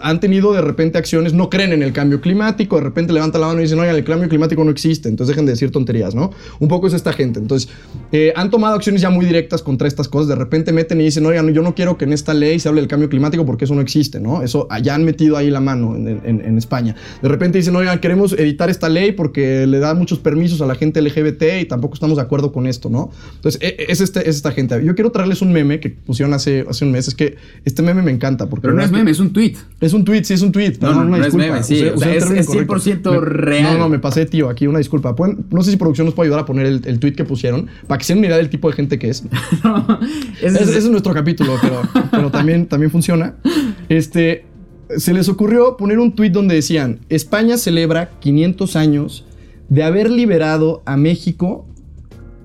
[0.03, 3.47] han tenido de repente acciones, no creen en el cambio climático, de repente levantan la
[3.49, 6.31] mano y dicen, oigan, el cambio climático no existe, entonces dejen de decir tonterías, ¿no?
[6.59, 7.39] Un poco es esta gente.
[7.41, 7.71] Entonces,
[8.13, 11.25] eh, han tomado acciones ya muy directas contra estas cosas, de repente meten y dicen,
[11.27, 13.75] oigan, yo no quiero que en esta ley se hable del cambio climático porque eso
[13.75, 14.43] no existe, ¿no?
[14.43, 16.95] Eso ya han metido ahí la mano en, en- en España.
[17.23, 20.75] De repente dicen, oigan, queremos editar esta ley porque le da muchos permisos a la
[20.75, 23.11] gente LGBT y tampoco estamos de acuerdo con esto, ¿no?
[23.37, 24.85] Entonces, e- e- es, este, es esta gente.
[24.85, 27.09] Yo quiero traerles un meme que pusieron hace, hace un mes.
[27.09, 28.49] Es que este meme me encanta.
[28.49, 29.55] Porque Pero no es meme, es un tweet.
[29.81, 30.75] Es un tweet, sí, es un tweet.
[30.81, 32.75] No, no, no es meme, sí, o sea, el es- término es correcto.
[32.75, 33.73] 100% Me- real.
[33.75, 35.15] No, no, me pasé, tío, aquí una disculpa.
[35.15, 37.67] Pueden- no sé si producción nos puede ayudar a poner el, el tweet que pusieron
[37.87, 39.25] para que se den del tipo de gente que es.
[40.43, 43.35] Ese Ese, es- es nuestro capítulo, pero, pero también, también funciona.
[43.89, 44.45] Este,
[44.97, 49.25] se les ocurrió poner un tuit donde decían, España celebra 500 años
[49.69, 51.67] de haber liberado a México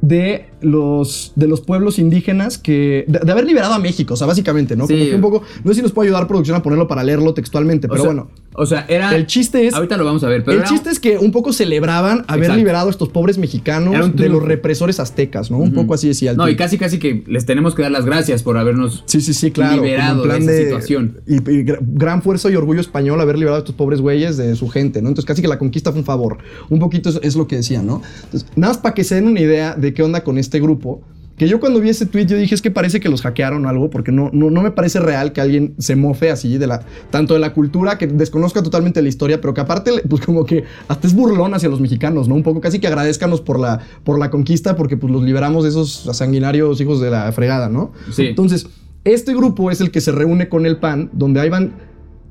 [0.07, 3.05] de los, de los pueblos indígenas que...
[3.07, 4.85] De, de haber liberado a México, o sea, básicamente, ¿no?
[4.87, 4.93] Sí.
[4.93, 5.41] Como que un poco...
[5.63, 8.11] No sé si nos puede ayudar producción a ponerlo para leerlo textualmente, o pero sea-
[8.13, 8.29] bueno.
[8.57, 9.13] O sea, era.
[9.15, 9.73] El chiste es...
[9.73, 10.53] Ahorita lo vamos a ver, pero.
[10.53, 12.57] el era- chiste es que un poco celebraban haber Exacto.
[12.57, 15.57] liberado a estos pobres mexicanos de los represores aztecas, ¿no?
[15.57, 18.05] Un poco así decía el No, y casi, casi que les tenemos que dar las
[18.05, 19.03] gracias por habernos.
[19.07, 19.83] Sí, sí, sí, claro.
[19.83, 21.17] liberado en de esa situación.
[21.27, 24.55] Y, y gra- gran fuerza y orgullo español haber liberado a estos pobres güeyes de
[24.55, 25.09] su gente, ¿no?
[25.09, 26.37] Entonces casi que la conquista fue un favor.
[26.69, 28.01] Un poquito es, es lo que decían, ¿no?
[28.23, 31.01] Entonces, nada más para que se den una idea de qué onda con este grupo.
[31.37, 33.69] Que yo cuando vi ese tweet yo dije es que parece que los hackearon o
[33.69, 36.81] algo porque no, no, no me parece real que alguien se mofe así de la
[37.09, 40.63] tanto de la cultura que desconozca totalmente la historia pero que aparte pues como que
[40.87, 44.17] hasta es burlón hacia los mexicanos no un poco casi que agradezcanos por la por
[44.17, 48.27] la conquista porque pues los liberamos de esos sanguinarios hijos de la fregada no Sí.
[48.27, 48.67] entonces
[49.03, 51.73] este grupo es el que se reúne con el PAN donde ahí van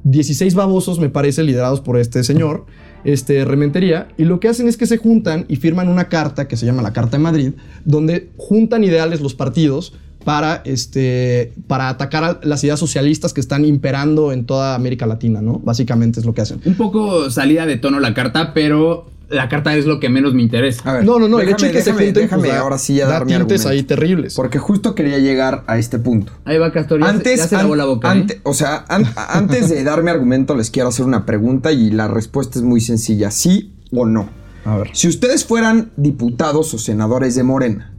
[0.05, 2.67] 16 babosos, me parece, liderados por este señor,
[3.05, 6.57] este Rementería, y lo que hacen es que se juntan y firman una carta que
[6.57, 7.53] se llama la Carta de Madrid,
[7.85, 9.93] donde juntan ideales los partidos
[10.25, 15.43] para, este, para atacar a las ideas socialistas que están imperando en toda América Latina,
[15.43, 15.59] ¿no?
[15.59, 16.61] Básicamente es lo que hacen.
[16.65, 20.43] Un poco salida de tono la carta, pero la carta es lo que menos me
[20.43, 20.89] interesa.
[20.89, 22.53] A ver, No, no, no, el déjame, hecho de que déjame, se junten, déjame pues,
[22.53, 23.69] da- ahora sí a da dar mi tintes argumento.
[23.69, 24.35] ahí terribles.
[24.35, 26.33] Porque justo quería llegar a este punto.
[26.45, 28.09] Ahí va Castor, ya, se- Antes, ya se lavó la boca.
[28.09, 28.11] ¿eh?
[28.11, 31.91] ante- o sea, an- antes de dar mi argumento, les quiero hacer una pregunta y
[31.91, 34.29] la respuesta es muy sencilla: sí o no.
[34.65, 34.91] A ver.
[34.95, 37.93] Si ustedes fueran diputados o senadores de Morena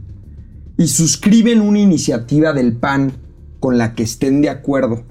[0.76, 3.12] y suscriben una iniciativa del PAN
[3.60, 5.04] con la que estén de acuerdo,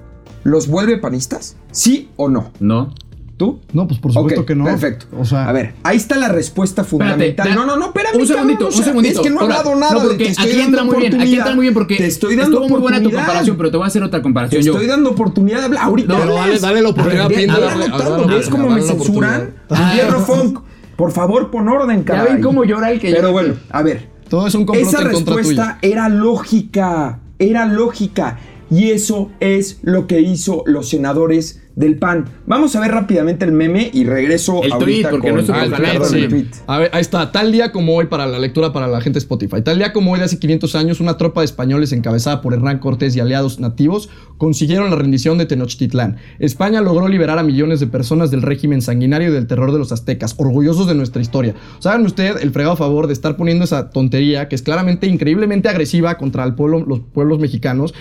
[0.44, 1.56] ¿los vuelve panistas?
[1.72, 2.52] ¿Sí o no?
[2.60, 2.94] No.
[3.38, 3.60] ¿Tú?
[3.74, 4.64] No, pues por supuesto que no.
[4.64, 5.08] Perfecto.
[5.20, 7.50] O sea, a ver, ahí está la respuesta fundamental.
[7.50, 8.16] da- no, no, no, espérame.
[8.22, 9.20] Un segundito, cabrón, o un sea, segundito.
[9.20, 10.96] Es que no he hablado nada no, de porque te estoy aquí dando entra muy
[10.96, 11.40] bien, aquí oportunidad.
[11.40, 13.84] entra muy bien porque te estoy dando estuvo muy buena tu comparación, pero te voy
[13.84, 14.72] a hacer otra Te comparación yo.
[14.72, 15.84] estoy dando oportunidad de hablar.
[15.84, 19.54] Ahorita No, dale- dale la oportunidad de ¿Ves cómo me censuran?
[19.94, 20.60] Hierro Funk.
[20.96, 22.34] Por favor, pon orden, Ya caray.
[22.36, 24.08] ven cómo llora el que Pero bueno, a ver.
[24.30, 28.40] todo es un complot Esa respuesta era lógica, era lógica.
[28.72, 32.26] Y eso es lo que hizo los senadores del PAN.
[32.46, 35.72] Vamos a ver rápidamente el meme y regreso El ahorita tweet, porque con no el
[35.72, 36.20] perdón, sí.
[36.20, 36.48] el tweet.
[36.68, 37.32] A ver, ahí está.
[37.32, 39.62] Tal día como hoy para la lectura para la gente de Spotify.
[39.62, 42.80] Tal día como hoy de hace 500 años, una tropa de españoles encabezada por Hernán
[42.80, 46.18] Cortés y aliados nativos consiguieron la rendición de Tenochtitlán.
[46.40, 49.92] España logró liberar a millones de personas del régimen sanguinario y del terror de los
[49.92, 51.56] aztecas, orgullosos de nuestra historia.
[51.80, 56.18] ¿Saben usted el fregado favor de estar poniendo esa tontería que es claramente increíblemente agresiva
[56.18, 57.94] contra el pueblo, los pueblos mexicanos?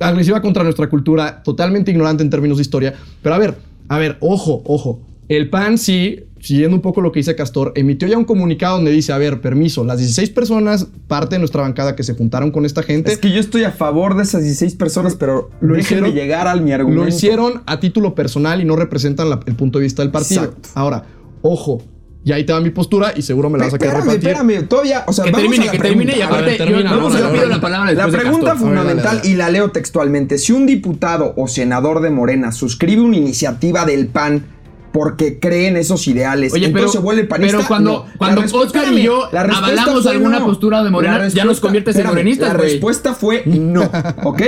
[0.00, 2.94] Agresiva contra nuestra cultura, totalmente ignorante en términos de historia.
[3.22, 3.56] Pero a ver,
[3.88, 5.00] a ver, ojo, ojo.
[5.28, 8.90] El PAN sí, siguiendo un poco lo que dice Castor, emitió ya un comunicado donde
[8.92, 12.64] dice, a ver, permiso, las 16 personas, parte de nuestra bancada que se juntaron con
[12.64, 16.14] esta gente, Es que yo estoy a favor de esas 16 personas, pero Lo hicieron-
[16.14, 17.02] llegar al mi argumento.
[17.02, 20.44] lo hicieron a título personal y no representan la- el punto de vista del partido.
[20.44, 20.68] Exacto.
[20.74, 21.04] Ahora,
[21.42, 21.82] ojo,
[22.28, 24.68] y ahí te va mi postura y seguro me la vas a querer Espérame, espérame,
[24.68, 26.20] todavía, o sea, Que vamos termine, a la que termine y.
[26.20, 28.12] A aparte ver, yo termina, no vamos se a la pido la palabra La de
[28.12, 29.28] pregunta fundamental, dale, dale.
[29.30, 34.08] y la leo textualmente, si un diputado o senador de Morena suscribe una iniciativa del
[34.08, 34.44] PAN
[34.92, 37.56] porque cree en esos ideales, Oye, entonces pero, se vuelve panista.
[37.58, 38.04] pero cuando, No.
[38.12, 40.46] La cuando Oscar y yo la avalamos alguna no.
[40.46, 42.70] postura de Morena, La ya nos conviertes en espérame, morenistas, La güey.
[42.72, 43.82] respuesta fue no,
[44.24, 44.42] ¿ok?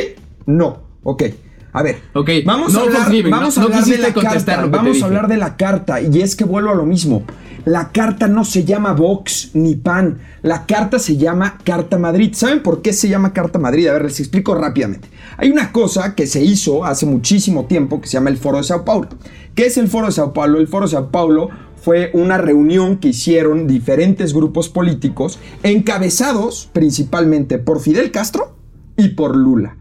[0.47, 1.23] No, ok.
[1.73, 4.13] A ver, Ok, vamos no a hablar, Fox vamos a no- no hablar de la
[4.15, 4.67] carta.
[4.67, 6.01] Vamos a hablar de la carta.
[6.01, 7.23] Y es que vuelvo a lo mismo.
[7.67, 10.19] La carta no se llama Vox ni PAN.
[10.43, 12.31] La carta se llama Carta Madrid.
[12.35, 13.87] ¿Saben por qué se llama Carta Madrid?
[13.89, 15.09] A ver, les explico rápidamente.
[15.37, 18.65] Hay una cosa que se hizo hace muchísimo tiempo que se llama el Foro de
[18.65, 19.09] Sao Paulo.
[19.55, 20.59] ¿Qué es el Foro de Sao Paulo?
[20.59, 27.59] El Foro de Sao Paulo fue una reunión que hicieron diferentes grupos políticos encabezados principalmente
[27.59, 28.57] por Fidel Castro
[28.97, 29.77] y por Lula.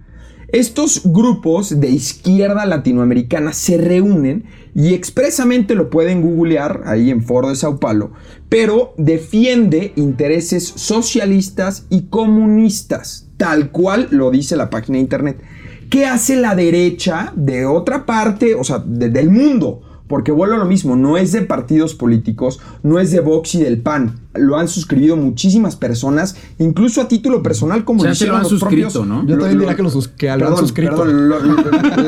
[0.51, 7.49] Estos grupos de izquierda latinoamericana se reúnen y expresamente lo pueden googlear ahí en Foro
[7.49, 8.11] de Sao Paulo,
[8.49, 15.41] pero defiende intereses socialistas y comunistas, tal cual lo dice la página de internet.
[15.89, 19.81] ¿Qué hace la derecha de otra parte, o sea, de- del mundo?
[20.09, 23.61] Porque vuelvo a lo mismo, no es de partidos políticos, no es de Vox y
[23.63, 24.19] del PAN.
[24.33, 28.33] Lo han suscrito muchísimas personas, incluso a título personal, como O sea, lo se lo
[28.33, 29.21] hicieron han los propios- suscrito, ¿no?
[29.27, 30.95] Yo lo- también diría que, lo sus- que lo han suscrito.
[30.95, 31.39] perdón, lo-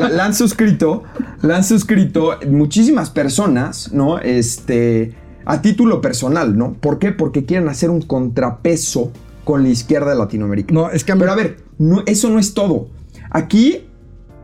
[0.08, 1.04] la, han suscrito,
[1.42, 4.18] la han suscrito muchísimas personas, ¿no?
[4.18, 6.72] Este, a título personal, ¿no?
[6.74, 7.12] ¿Por qué?
[7.12, 9.12] Porque quieren hacer un contrapeso
[9.44, 10.74] con la izquierda de Latinoamérica.
[10.74, 12.88] No, es que a mí- Pero a ver, no, eso no es todo.
[13.30, 13.86] Aquí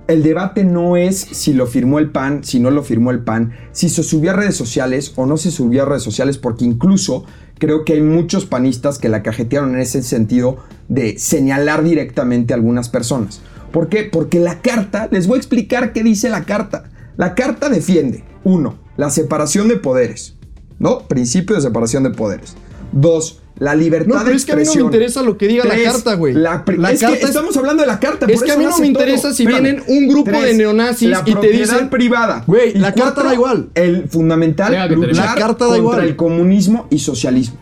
[0.09, 3.53] el debate no es si lo firmó el PAN, si no lo firmó el PAN,
[3.73, 7.27] si se subió a redes sociales o no se subió a redes sociales, porque incluso
[7.59, 10.57] creo que hay muchos panistas que la cajetearon en ese sentido
[10.89, 13.43] de señalar directamente a algunas personas.
[13.71, 14.05] ¿Por qué?
[14.05, 16.91] Porque la carta, les voy a explicar qué dice la carta.
[17.19, 20.37] La carta defiende, uno, la separación de poderes,
[20.79, 21.01] ¿no?
[21.01, 22.57] Principio de separación de poderes.
[22.93, 25.49] Dos, la libertad No, de pero es que a mí no me interesa lo que
[25.49, 26.35] diga la carta, güey.
[26.35, 28.27] La, pri- La es carta que es- estamos hablando de la carta.
[28.27, 28.87] por Es que eso a mí no me todo.
[28.87, 32.45] interesa si vienen un grupo de neonazis la y te dicen- privada.
[32.47, 33.69] Güey, la carta da igual.
[33.75, 36.01] El fundamental luchar La carta da contra igual.
[36.05, 37.57] el comunismo y socialismo.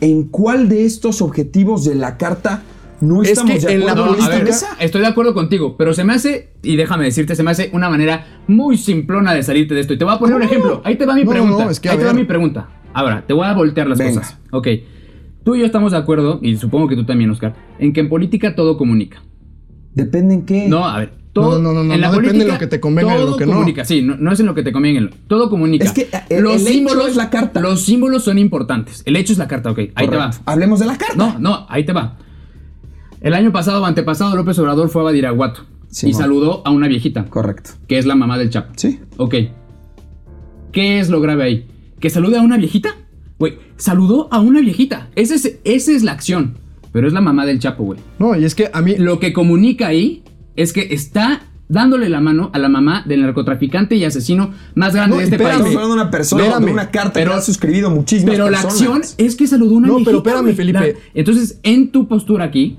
[0.00, 2.62] ¿En cuál de estos objetivos de la carta
[3.00, 3.94] no Es estamos que de en la?
[3.94, 4.48] No, ver,
[4.80, 7.88] estoy de acuerdo contigo, pero se me hace, y déjame decirte, se me hace una
[7.88, 9.92] manera muy simplona de salirte de esto.
[9.94, 10.82] Y te voy a poner un ejemplo.
[10.84, 11.64] Ahí te va mi No, pregunta.
[11.64, 12.68] no, es que, a Ahí te va mi pregunta.
[12.94, 14.20] Ahora, te voy a voltear las Venga.
[14.20, 14.38] cosas.
[14.50, 14.68] Ok.
[15.44, 18.08] Tú y yo estamos de acuerdo, y supongo que tú también, Oscar, en que en
[18.08, 19.22] política todo comunica.
[19.94, 20.68] Depende en qué.
[20.68, 21.22] No, a ver.
[21.32, 23.14] Todo, No, no, no, no, en la no depende política, de lo que te convenga
[23.14, 23.52] y todo lo que no.
[23.52, 24.98] comunica, sí, no, no es en lo que te conviene.
[24.98, 25.84] en lo- Todo comunica.
[25.86, 27.60] Es que, eh, el- el hecho es la carta.
[27.60, 29.02] Los símbolos son importantes.
[29.06, 29.78] El hecho es la carta, ok.
[29.94, 30.30] Ahí te va.
[30.44, 31.16] Hablemos de la carta.
[31.16, 32.18] No, no, ahí te va.
[33.22, 36.14] El año pasado o antepasado López Obrador fue a Badiraguato y Simón.
[36.20, 37.70] saludó a una viejita, Correcto.
[37.88, 38.72] que es la mamá del Chapo.
[38.76, 39.00] Sí.
[39.16, 39.34] Ok.
[40.72, 41.66] ¿Qué es lo grave ahí?
[42.00, 42.90] ¿Que salude a una viejita?
[43.38, 45.08] Güey, saludó a una viejita.
[45.16, 46.54] Esa es, esa es la acción.
[46.92, 47.98] Pero es la mamá del Chapo, güey.
[48.18, 48.96] No, y es que a mí.
[48.96, 50.22] Lo que comunica ahí
[50.56, 55.14] es que está dándole la mano a la mamá del narcotraficante y asesino más grande
[55.14, 55.52] No, de este espérame.
[55.54, 55.76] Estamos país.
[55.76, 56.66] hablando de una persona, Espérame.
[56.66, 59.78] de una carta Pero- que ha suscribido muchísimas Pero la acción es que saludó a
[59.78, 60.54] una No, pero espérame, güey.
[60.54, 60.78] Felipe.
[60.78, 62.76] La- entonces, en tu postura aquí,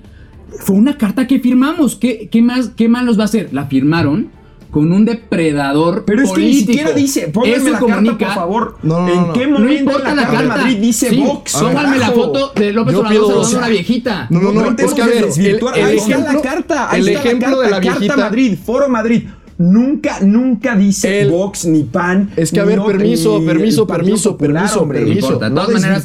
[0.60, 1.96] fue una carta que firmamos.
[1.96, 3.50] ¿Qué, qué más, ¿Qué más nos va a hacer?
[3.52, 4.30] La firmaron
[4.74, 6.72] con un depredador Pero es que ni político.
[6.72, 8.78] siquiera dice, pónganme Eso la carta, comunica- por favor.
[8.82, 9.34] No, no, ¿En no, no.
[9.34, 10.58] qué No momento importa en la la carta carta.
[10.64, 11.54] Madrid dice Sí, Vox?
[11.54, 14.28] Pónganme la foto de López Obrador o sea, una viejita.
[14.32, 15.78] No, no, no, es que a ver, desvirtuar.
[15.78, 17.88] el- ahí el está ejemplo- la carta, ahí el está ejemplo la de la carta,
[17.88, 19.24] Carta viejita- Madrid, Foro Madrid.
[19.60, 22.32] Nunca, nunca dice El- Vox ni PAN.
[22.36, 25.00] Es que, a ver, no- permiso, ni permiso, el permiso, Popular, permiso, hombre.
[25.00, 25.20] permiso.
[25.20, 25.98] No importa, de No todas maneras-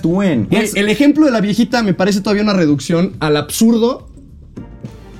[0.74, 4.07] el ejemplo de la viejita me parece todavía una reducción al absurdo.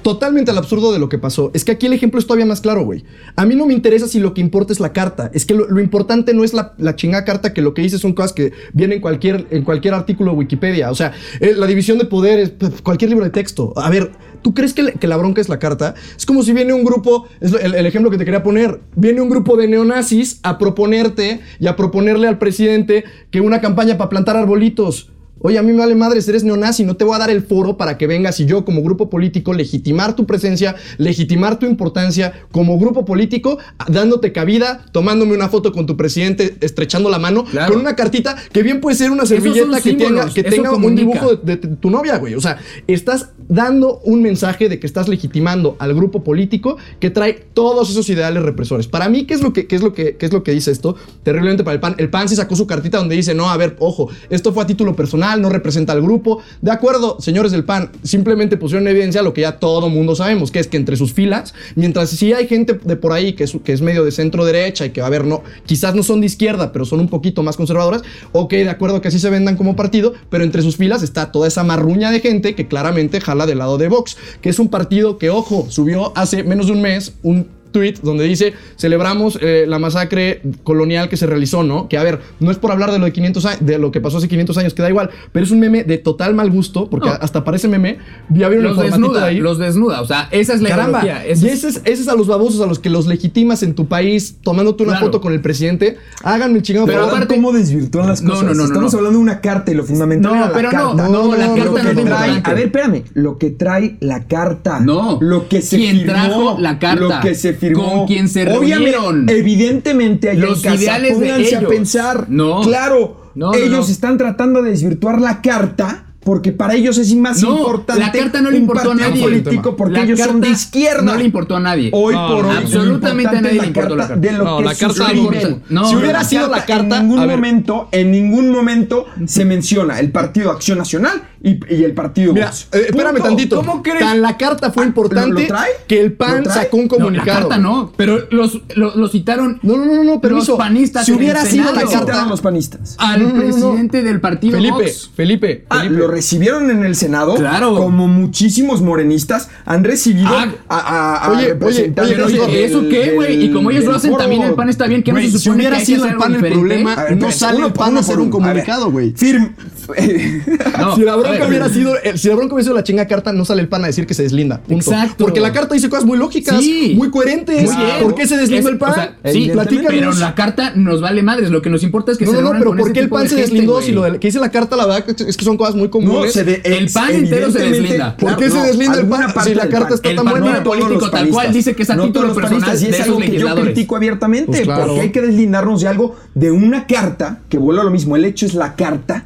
[0.08, 1.50] Totalmente al absurdo de lo que pasó.
[1.52, 3.04] Es que aquí el ejemplo es todavía más claro, güey.
[3.36, 5.30] A mí no me interesa si lo que importa es la carta.
[5.34, 8.14] Es que lo, importante no es la, la chingada carta que lo que dice son
[8.14, 10.90] cosas que vienen en cualquier, en cualquier artículo de Wikipedia.
[10.90, 13.74] O sea, eh, la división de poderes, pf, cualquier libro de texto.
[13.76, 15.94] A ver, ¿tú crees que, la bronca es la carta?
[16.16, 19.28] Es como si viene un grupo, es el ejemplo que te quería poner, viene un
[19.28, 24.38] grupo de neonazis a proponerte y a proponerle al presidente que una campaña para plantar
[24.38, 25.10] arbolitos.
[25.40, 27.76] Oye, a mí me vale madres, eres neonazi, no te voy a dar el foro
[27.76, 32.78] para que vengas y yo como grupo político legitimar tu presencia, legitimar tu importancia como
[32.78, 37.72] grupo político, dándote cabida, tomándome una foto con tu presidente, estrechando la mano, Claro.
[37.72, 41.36] con una cartita que bien puede ser una servilleta que tenga, que tenga un dibujo
[41.36, 42.34] de, de tu novia, güey.
[42.34, 47.34] O sea, estás dando un mensaje de que estás legitimando al grupo político que trae
[47.54, 48.86] todos esos ideales represores.
[48.88, 50.70] Para mí, ¿qué es lo que, qué es lo que, qué es lo que dice
[50.70, 50.96] esto?
[51.22, 51.94] Terriblemente para el PAN.
[51.98, 54.66] El PAN sí sacó su cartita donde dice, no, a ver, ojo, esto fue a
[54.66, 56.40] título personal, no representa al grupo.
[56.60, 60.50] De acuerdo, señores del PAN, simplemente pusieron en evidencia lo que ya todo mundo sabemos,
[60.50, 63.80] que es que entre sus filas, mientras sí hay gente de por ahí que es,
[63.82, 66.84] medio de centro derecha y que, a ver, no, quizás no son de izquierda, pero
[66.84, 70.44] son un poquito más conservadoras, ok, de acuerdo que así se vendan como partido, pero
[70.44, 73.88] entre sus filas está toda esa marruña de gente que claramente jala del lado de
[73.88, 77.94] Vox, que es un partido que, ojo, subió hace menos de un mes un tweet
[78.02, 81.88] donde dice, celebramos eh, la masacre colonial que se realizó, ¿no?
[81.88, 84.00] Que a ver, no es por hablar de lo de 500 años, de lo que
[84.00, 86.88] pasó hace 500 años, que da igual, pero es un meme de total mal gusto,
[86.90, 87.14] porque No.
[87.20, 87.98] hasta parece meme,
[88.30, 89.38] ya vieron Los desnuda, de ahí.
[89.40, 90.00] los desnuda.
[90.00, 91.28] O sea, esa es la Caramba, ideología.
[91.28, 93.62] y ese es- ese es, ese es a los babosos a los que los legitimas
[93.62, 95.06] en tu país tomándote una Claro.
[95.06, 95.96] foto con el presidente.
[96.22, 97.14] Háganme el chingado Pero favor.
[97.14, 98.44] aparte- ¿Cómo desvirtúan las No, cosas?
[98.44, 98.98] no, no, no, Estamos no.
[98.98, 101.92] hablando de una carta y lo fundamental No, era la pero no, no, la carta
[101.92, 104.80] no trae, a ver, espérame, lo que trae la carta.
[104.80, 105.18] No.
[105.20, 106.12] Lo que se ¿Quién firmó.
[106.12, 107.00] trajo la carta?
[107.00, 107.90] Lo que se firmó.
[107.98, 109.28] ¿Con quién se Obviamente, reunieron?
[109.28, 111.70] Evidentemente, allá Los en casa, ideales de pónganse a ellos.
[111.70, 112.26] pensar.
[112.30, 112.60] No.
[112.62, 113.30] Claro.
[113.34, 113.92] No, ellos no.
[113.92, 116.04] están tratando de desvirtuar la carta.
[116.20, 119.22] Porque para ellos es más No, importante la carta no le importó a nadie.
[119.22, 121.00] político porque La ellos son de izquierda.
[121.02, 121.88] No le importó a nadie.
[121.94, 124.58] Hoy No, por hoy, Absolutamente a nadie le la importó la carta de lo No,
[124.58, 125.62] que la carta suscriben.
[125.70, 125.82] no.
[125.82, 130.00] No, si hubiera sido la carta, en ningún a momento, en ningún momento se menciona
[130.00, 133.28] el Partido Acción Nacional y, y el Partido Mira, eh, espérame Punto.
[133.28, 133.56] tantito.
[133.56, 134.00] ¿Cómo crees?
[134.00, 135.70] Tan la carta fue Ah, importante ¿lo- lo trae?
[135.86, 137.40] que el PAN sacó un No, la comunicado.
[137.48, 140.52] carta no, pero los, lo, lo citaron No, no, no, no, permiso.
[140.52, 142.26] los panistas si hubiera sido la ¿Qué citaron carta.
[142.26, 142.96] los panistas?
[142.98, 143.44] al No, no, no, no.
[143.44, 145.10] presidente del partido Felipe, Vox.
[145.14, 145.94] Felipe, Ah, Felipe.
[146.00, 147.34] lo recibieron en el Senado.
[147.36, 147.74] Claro.
[147.76, 150.52] Como muchísimos morenistas han recibido Ah.
[150.68, 153.44] a, a- a Oye, oye, oye, ¿eso qué, güey?
[153.44, 155.38] Y como ellos lo hacen foro- también el PAN está bien, que no se si
[155.38, 158.00] supone hubiera que hay sido el PAN el problema, no sale el por PAN a
[158.00, 159.12] hacer un comunicado, güey.
[159.16, 159.54] Firm.
[160.78, 163.06] No, si la bronca ver, hubiera sido, el- si la bronca hubiera sido la chinga
[163.06, 164.60] carta, no sale el pan a decir que se deslinda.
[164.60, 164.90] Punto.
[164.90, 165.24] Exacto.
[165.24, 166.94] Porque la carta dice cosas muy lógicas, Sí.
[166.96, 167.64] muy coherentes.
[167.72, 167.96] Muy bien.
[168.02, 168.90] ¿Por qué se deslindó Es- el pan?
[168.90, 169.50] o sea, sí,
[169.88, 171.50] pero la carta nos vale madres.
[171.50, 173.22] Lo que nos importa es que no, se no, no, pero ¿por qué el pan
[173.24, 173.80] de se gente, deslindó?
[173.82, 175.90] Si lo de- que dice la carta, la verdad es que son cosas muy No,
[175.90, 176.32] comunes.
[176.32, 178.16] se de- El PAN entero se deslinda.
[178.16, 179.32] ¿Por qué se deslinda el PAN?
[179.44, 179.94] Si la carta PAN.
[179.94, 180.52] está El tan buena.
[180.54, 183.26] los político tal cual dice que es a título personal de es esos algo que
[183.26, 183.64] yo legisladores.
[183.72, 184.86] critico abiertamente Pues claro.
[184.86, 188.16] porque hay que deslindarnos de algo de una carta que vuelve a lo mismo.
[188.16, 189.24] El hecho es la carta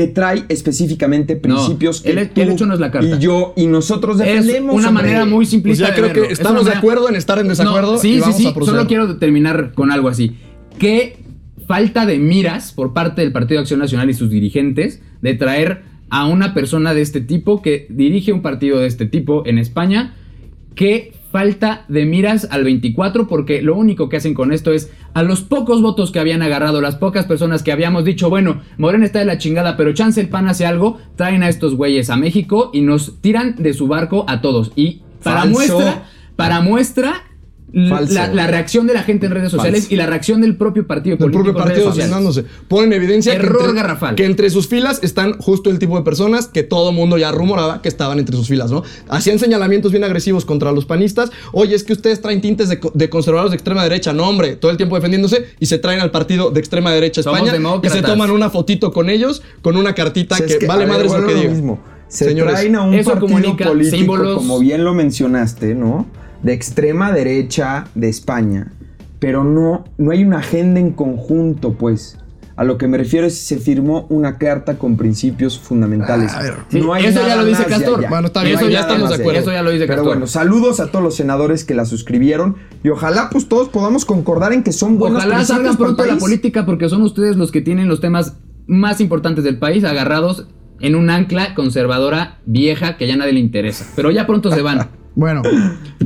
[0.00, 3.16] que trae específicamente principios que el- tú el hecho no es la carta.
[3.16, 4.74] y yo y nosotros Es defendemos.
[4.74, 5.02] una hombre.
[5.04, 6.22] manera muy Pues simplista ya de creo verlo.
[6.22, 8.46] que Es estamos una de acuerdo en estar en desacuerdo No, y sí, vamos sí,
[8.46, 8.60] a sí.
[8.64, 10.36] Solo quiero terminar con algo así.
[10.78, 11.18] ¿Qué
[11.66, 15.82] falta de miras por parte del Partido de Acción Nacional y sus dirigentes de traer
[16.08, 20.14] a una persona de este tipo que dirige un partido de este tipo en España?
[20.74, 23.28] ¿Qué falta de miras al 24?
[23.28, 26.80] Porque lo único que hacen con esto es a los pocos votos que habían agarrado,
[26.80, 30.28] las pocas personas que habíamos dicho, bueno, Morena está de la chingada, pero chance el
[30.28, 34.24] pan hace algo, traen a estos güeyes a México y nos tiran de su barco
[34.28, 34.72] a todos.
[34.76, 35.54] Y para Falso.
[35.54, 36.04] muestra,
[36.36, 37.24] para muestra.
[37.72, 39.94] La, la reacción de la gente en redes sociales Falso.
[39.94, 42.10] y la reacción del propio partido del político propio en partido sociales.
[42.10, 42.44] deslindándose.
[42.68, 44.14] Ponen evidencia que entre, garrafal.
[44.14, 47.82] que entre sus filas están justo el tipo de personas que todo mundo ya rumoraba
[47.82, 48.82] que estaban entre sus filas, ¿no?
[49.08, 51.30] Hacían señalamientos bien agresivos contra los panistas.
[51.52, 54.12] Oye, es que ustedes traen tintes de, co- de conservadores de extrema derecha.
[54.12, 57.40] No, hombre, todo el tiempo defendiéndose y se traen al partido de extrema derecha Somos
[57.40, 60.58] España y se toman una fotito con ellos con una cartita O sea, que, es
[60.58, 61.80] que, vale ver, madres lo que mismo.
[62.08, 66.06] Se Señores, traen a un eso partido comunica político, símbolos- como bien lo mencionaste, ¿no?
[66.42, 68.72] De extrema derecha de España.
[69.18, 72.16] Pero no, no hay una agenda en conjunto, pues.
[72.60, 76.34] A lo que me refiero es se firmó una carta con principios fundamentales.
[76.34, 78.06] A ver, sí, no hay eso ya lo dice Castor.
[78.06, 79.40] Bueno, está bien, Eso ya estamos de acuerdo.
[79.40, 80.12] Eso ya lo dice Pero Castor.
[80.12, 84.52] bueno, saludos a todos los senadores que la suscribieron y ojalá pues todos podamos concordar
[84.52, 87.00] en que son buenos Ojalá principios salgan para el pronto de la política porque son
[87.00, 90.46] ustedes los que tienen los temas más importantes del país agarrados
[90.80, 93.86] en un ancla conservadora vieja que ya nadie le interesa.
[93.96, 94.88] Pero ya pronto se van.
[95.12, 95.42] Bueno,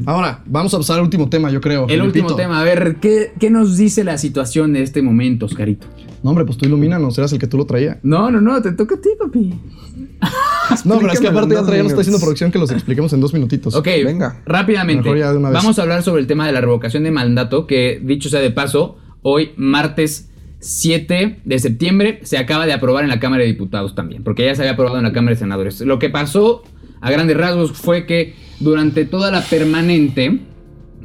[0.06, 1.86] ahora vamos a pasar al último tema, yo creo.
[1.88, 5.86] El último tema, a ver, ¿qué, ¿qué nos dice la situación de este momento, Oscarito?
[6.22, 8.00] No, hombre, pues tú ilumínanos, eras el que tú lo traía.
[8.02, 9.54] No, no, no, te toca a ti, papi.
[10.86, 12.22] No, pero es que aparte ya dos traíamos, está haciendo minutos.
[12.22, 13.74] producción que los expliquemos en dos minutitos.
[13.74, 14.40] Ok, Venga.
[14.46, 15.08] rápidamente.
[15.12, 18.50] Vamos a hablar sobre el tema de la revocación de mandato, que dicho sea de
[18.50, 20.30] paso, hoy martes
[20.64, 24.54] 7 de septiembre se acaba de aprobar en la Cámara de Diputados también, porque ya
[24.54, 25.78] se había aprobado en la Cámara de Senadores.
[25.82, 26.62] Lo que pasó
[27.02, 30.40] a grandes rasgos fue que durante toda la permanente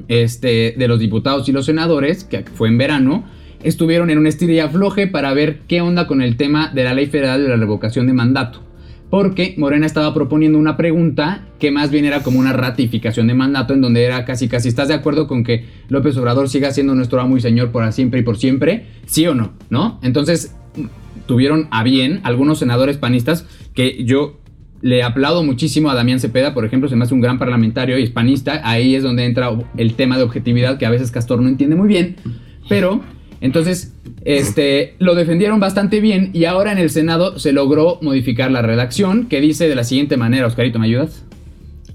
[0.07, 3.25] este, de los diputados y los senadores, que fue en verano,
[3.61, 6.93] estuvieron en un estir y afloje para ver qué onda con el tema de la
[6.93, 8.68] ley federal de la revocación de mandato.
[9.09, 13.73] Porque Morena estaba proponiendo una pregunta que más bien era como una ratificación de mandato,
[13.73, 17.19] en donde era casi casi, ¿estás de acuerdo con que López Obrador siga siendo nuestro
[17.19, 18.85] amo y señor por siempre y por siempre?
[19.05, 19.53] ¿Sí o no?
[19.69, 19.99] ¿No?
[20.03, 20.55] Entonces
[21.25, 24.39] tuvieron a bien algunos senadores panistas que yo
[24.81, 28.03] le aplaudo muchísimo a Damián Cepeda, por ejemplo, se me hace un gran parlamentario y
[28.03, 28.61] hispanista.
[28.63, 31.87] Ahí es donde entra el tema de objetividad que a veces Castor no entiende muy
[31.87, 32.15] bien.
[32.67, 33.01] Pero,
[33.41, 33.93] entonces,
[34.25, 39.27] este, lo defendieron bastante bien y ahora en el Senado se logró modificar la redacción
[39.27, 41.23] que dice de la siguiente manera, Oscarito, ¿me ayudas?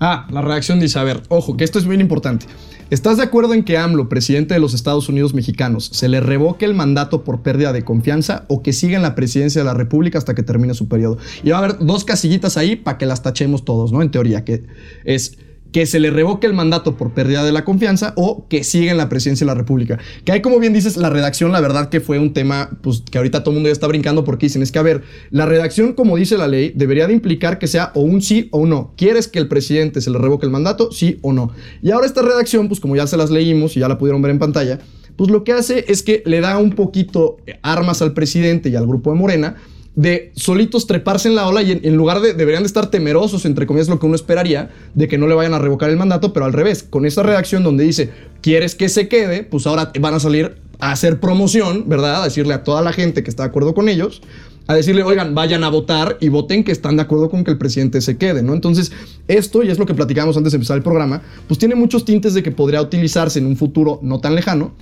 [0.01, 2.47] Ah, la reacción dice, a ver, ojo, que esto es bien importante.
[2.91, 6.65] ¿Estás de acuerdo en que AMLO, presidente de los Estados Unidos mexicanos, se le revoque
[6.65, 10.19] el mandato por pérdida de confianza o que siga en la presidencia de la República
[10.19, 11.19] hasta que termine su periodo?
[11.43, 14.03] Y va a haber dos casillitas ahí para que las tachemos todos, ¿no?
[14.03, 14.65] En teoría, que
[15.05, 15.39] es
[15.75, 18.97] que se le revoque el mandato por pérdida de la confianza o que siga en
[18.97, 19.99] la presidencia de la República.
[20.25, 23.19] Que hay, como bien dices, la redacción, la verdad que fue un tema pues, que
[23.19, 25.03] ahorita todo el mundo ya está brincando porque dicen, es que a ver,
[25.33, 28.59] la redacción, como dice la ley, debería de implicar que sea o un sí o
[28.59, 28.93] un no.
[28.97, 30.93] ¿Quieres que el presidente se le revoque el mandato?
[30.93, 31.51] Sí o no.
[31.83, 34.31] Y ahora esta redacción, pues como ya se las leímos y ya la pudieron ver
[34.31, 34.79] en pantalla,
[35.17, 38.87] pues lo que hace es que le da un poquito armas al presidente y al
[38.87, 39.57] grupo de Morena
[39.97, 43.67] de solitos treparse en la ola y en, lugar de deberían de estar temerosos, entre
[43.67, 46.47] comillas, lo que uno esperaría, de que no le vayan a revocar el mandato, pero
[46.47, 49.45] al revés, con esa redacción donde dice, ¿quieres que se quede?
[49.45, 52.23] Pues ahora van a salir a hacer promoción, ¿verdad?
[52.23, 54.21] A decirle a toda la gente que está de acuerdo con ellos,
[54.67, 57.59] a decirle, oigan, vayan a votar y voten que están de acuerdo con que el
[57.59, 58.55] presidente se quede, ¿no?
[58.55, 58.93] Entonces,
[59.29, 62.35] esto, y es lo que platicábamos antes de empezar el programa, pues tiene muchos tintes
[62.35, 64.73] de que podría utilizarse en un futuro no tan lejano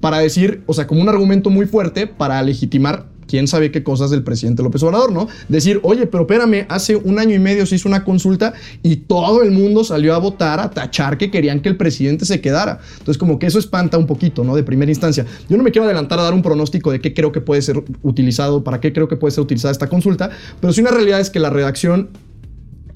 [0.00, 4.10] para decir, o sea, como un argumento muy fuerte para legitimar quién sabe qué cosas
[4.10, 5.26] del presidente López Obrador, ¿no?
[5.48, 8.52] Decir, oye, pero espérame, hace un año y medio se hizo una consulta
[8.82, 12.42] y todo el mundo salió a votar, a tachar que querían que el presidente se
[12.42, 12.80] quedara.
[12.98, 14.54] Entonces, como que eso espanta un poquito, ¿no?
[14.54, 15.24] De primera instancia.
[15.48, 17.82] Yo no me quiero adelantar a dar un pronóstico de qué creo que puede ser
[18.02, 20.28] utilizado, para qué creo que puede ser utilizada esta consulta,
[20.60, 22.10] pero sí una realidad es que la redacción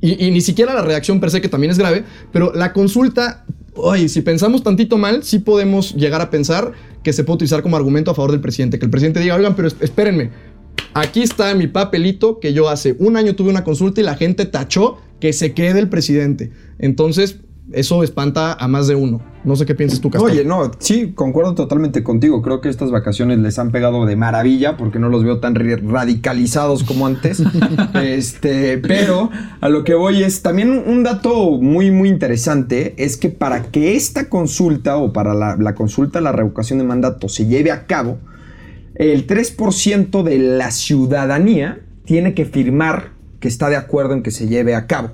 [0.03, 3.47] y, ni siquiera la redacción per se, que también es grave, pero la consulta
[3.77, 6.72] oye, si pensamos tantito mal, sí podemos llegar a pensar
[7.03, 8.79] que se puede utilizar como argumento a favor del presidente.
[8.79, 10.31] Que el presidente diga, oigan, pero espérenme,
[10.95, 14.45] aquí está mi papelito que yo hace un año tuve una consulta y la gente
[14.47, 16.51] tachó que se quede el presidente.
[16.79, 17.39] Entonces,
[17.73, 19.21] eso espanta a más de uno.
[19.45, 20.33] No sé qué piensas tú, Castillo.
[20.33, 22.43] Oye, no, sí, concuerdo totalmente contigo.
[22.43, 26.85] Creo que estas vacaciones les han pegado de maravilla porque no los veo tan radicalizados
[26.85, 27.43] como antes.
[27.95, 33.31] este, pero a lo que voy es también un dato muy, muy interesante es que
[33.31, 37.71] para que esta consulta o para la, la consulta, la revocación de mandato se lleve
[37.73, 38.19] a cabo,
[38.95, 43.11] el 3% de la ciudadanía tiene que firmar
[43.41, 45.11] que está de acuerdo en que se lleve a cabo.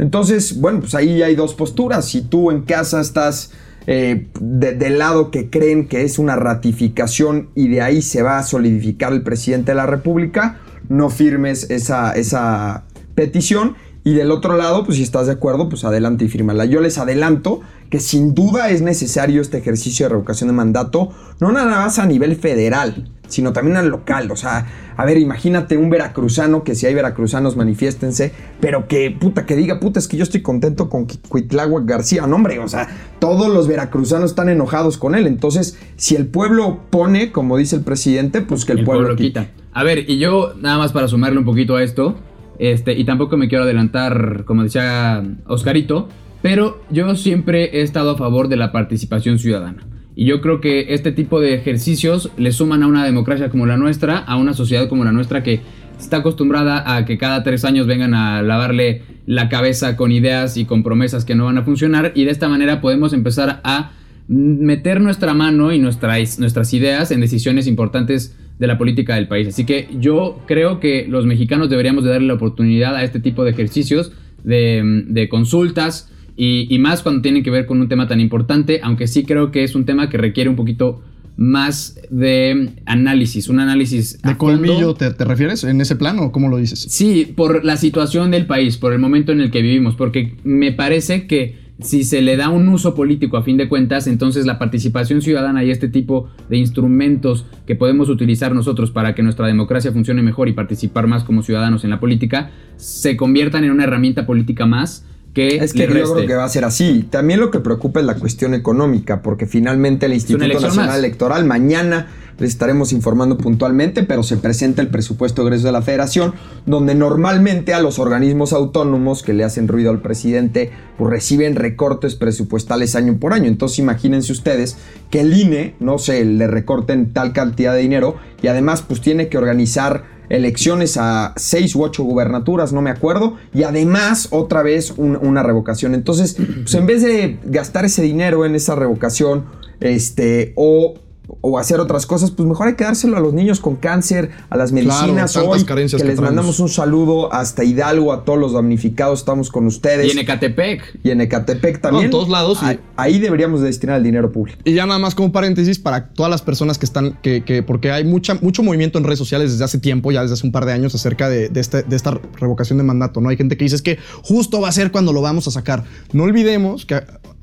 [0.00, 2.06] Entonces, bueno, pues ahí hay dos posturas.
[2.06, 3.52] Si tú en casa estás
[3.86, 8.42] eh, del lado que creen que es una ratificación y de ahí se va a
[8.42, 12.84] solidificar el presidente de la República, no firmes esa, esa
[13.14, 13.76] petición.
[14.02, 16.64] Y del otro lado, pues si estás de acuerdo, pues adelante y fírmala.
[16.64, 21.52] Yo les adelanto que sin duda es necesario este ejercicio de revocación de mandato, no
[21.52, 24.30] nada más a nivel federal, sino también al local.
[24.30, 24.66] O sea,
[24.96, 29.80] a ver, imagínate un veracruzano, que si hay veracruzanos manifiéstense, pero que puta, que diga,
[29.80, 32.26] puta, es que yo estoy contento con Cuitláhuac García.
[32.26, 35.26] No, hombre, o sea, todos los veracruzanos están enojados con él.
[35.26, 39.48] Entonces, si el pueblo pone, como dice el presidente, pues que el, pueblo, quita.
[39.72, 42.16] A ver, y yo nada más para sumarle un poquito a esto,
[42.58, 46.08] este, y tampoco me quiero adelantar, como decía Oscarito,
[46.42, 49.86] pero yo siempre he estado a favor de la participación ciudadana.
[50.16, 53.76] Y yo creo que este tipo de ejercicios le suman a una democracia como la
[53.76, 55.60] nuestra, a una sociedad como la nuestra que
[55.98, 60.64] está acostumbrada a que cada tres años vengan a lavarle la cabeza con ideas y
[60.64, 63.92] con promesas que no van a funcionar y de esta manera podemos empezar a
[64.28, 69.48] meter nuestra mano y nuestras, nuestras ideas en decisiones importantes de la política del país.
[69.48, 73.44] Así que yo creo que los mexicanos deberíamos de darle la oportunidad a este tipo
[73.44, 74.12] de ejercicios,
[74.44, 76.10] de, de consultas,
[76.42, 79.62] y, más cuando tienen que ver con un tema tan importante, aunque sí creo que
[79.62, 81.02] es un tema que requiere un poquito
[81.36, 84.22] más de análisis, un análisis.
[84.22, 86.78] ¿De colmillo te, te, refieres en ese plano o cómo lo dices?
[86.78, 90.72] Sí, por la situación del país, por el momento en el que vivimos, porque me
[90.72, 94.58] parece que si se le da un uso político a fin de cuentas, entonces la
[94.58, 99.92] participación ciudadana y este tipo de instrumentos que podemos utilizar nosotros para que nuestra democracia
[99.92, 104.24] funcione mejor y participar más como ciudadanos en la política, se conviertan en una herramienta
[104.24, 107.06] política más es que yo creo que va a ser así.
[107.08, 112.08] También lo que preocupa es la cuestión económica, porque finalmente el Instituto Nacional Electoral mañana
[112.38, 116.32] les estaremos informando puntualmente, pero se presenta el presupuesto egreso de la Federación,
[116.64, 122.14] donde normalmente a los organismos autónomos que le hacen ruido al presidente, pues reciben recortes
[122.14, 123.46] presupuestales año por año.
[123.46, 124.78] Entonces imagínense ustedes
[125.10, 129.28] que el INE, no sé, le recorten tal cantidad de dinero y además pues tiene
[129.28, 134.94] que organizar elecciones a seis u ocho gubernaturas, no me acuerdo, y además otra vez
[134.96, 135.94] una revocación.
[135.94, 139.44] Entonces, pues en vez de gastar ese dinero en esa revocación,
[139.80, 140.94] este, o
[141.40, 144.56] o hacer otras cosas, pues mejor hay que dárselo a los niños con cáncer, a
[144.56, 145.74] las medicinas hoy, que,
[146.04, 150.06] les mandamos un saludo hasta Hidalgo, a todos los damnificados, estamos con ustedes.
[150.06, 151.00] Y en Ecatepec.
[151.02, 152.06] Y en Ecatepec también.
[152.06, 152.60] en todos lados.
[152.96, 154.58] Ahí, deberíamos destinar el dinero público.
[154.64, 158.04] Y ya nada más como paréntesis para todas las personas que están, que, porque hay
[158.04, 160.72] mucha, mucho movimiento en redes sociales desde hace tiempo, ya desde hace un par de
[160.72, 163.28] años, acerca de, este, de esta revocación de mandato, ¿no?
[163.28, 165.84] Hay gente que dice es que justo va a ser cuando lo vamos a sacar.
[166.12, 167.02] No olvidemos que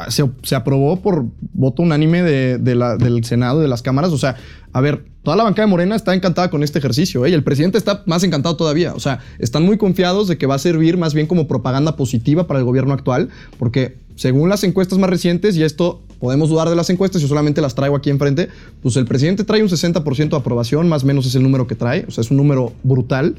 [0.09, 4.11] se, se aprobó por voto unánime de, de la- del Senado, de las cámaras.
[4.11, 4.35] O sea,
[4.73, 7.29] a ver, toda la bancada de Morena está encantada con este ejercicio ¿eh?
[7.29, 8.93] y el presidente está más encantado todavía.
[8.93, 12.47] O sea, están muy confiados de que va a servir más bien como propaganda positiva
[12.47, 16.75] para el gobierno actual, porque según las encuestas más recientes, y esto podemos dudar de
[16.75, 18.49] las encuestas, yo solamente las traigo aquí enfrente,
[18.81, 21.75] pues el presidente trae un 60% de aprobación, más o menos es el número que
[21.75, 23.35] trae, o sea, es un número brutal.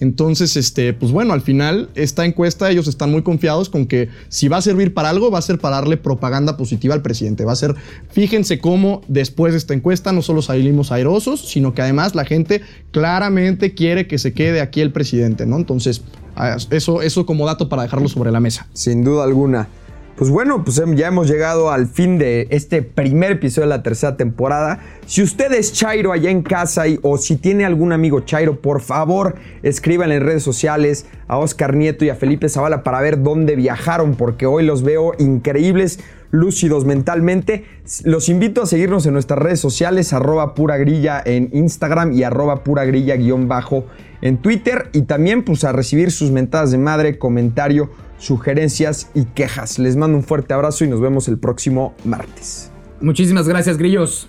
[0.00, 4.48] Entonces, este, pues bueno, al final esta encuesta ellos están muy confiados con que si
[4.48, 7.44] va a servir para algo, va a ser para darle propaganda positiva al presidente.
[7.44, 7.74] Va a ser,
[8.10, 12.62] fíjense cómo después de esta encuesta no solo salimos airosos, sino que además la gente
[12.90, 15.56] claramente quiere que se quede aquí el presidente, ¿no?
[15.56, 16.02] Entonces,
[16.36, 18.66] ah, eso, eso como dato para dejarlo sobre la mesa.
[18.72, 19.68] Sin duda alguna.
[20.16, 23.82] Pues bueno, pues hem- ya hemos llegado al fin de este primer episodio de la
[23.82, 24.78] tercera temporada.
[25.06, 28.80] Si usted es Chairo allá en casa y- o si tiene algún amigo Chairo, por
[28.80, 29.34] favor,
[29.64, 34.14] escríbanle en redes sociales a Oscar Nieto y a Felipe Zavala para ver dónde viajaron,
[34.14, 35.98] porque hoy los veo increíbles,
[36.30, 37.64] lúcidos mentalmente.
[38.04, 42.62] Los invito a seguirnos en nuestras redes sociales, arroba pura grilla en Instagram y arroba
[42.62, 43.86] pura grilla guion bajo
[44.22, 44.90] en Twitter.
[44.92, 47.90] Y también pues a recibir sus mentadas de madre, comentario
[48.24, 49.78] sugerencias y quejas.
[49.78, 52.70] Les mando un fuerte abrazo y nos vemos el próximo martes.
[53.00, 54.28] Muchísimas gracias, grillos.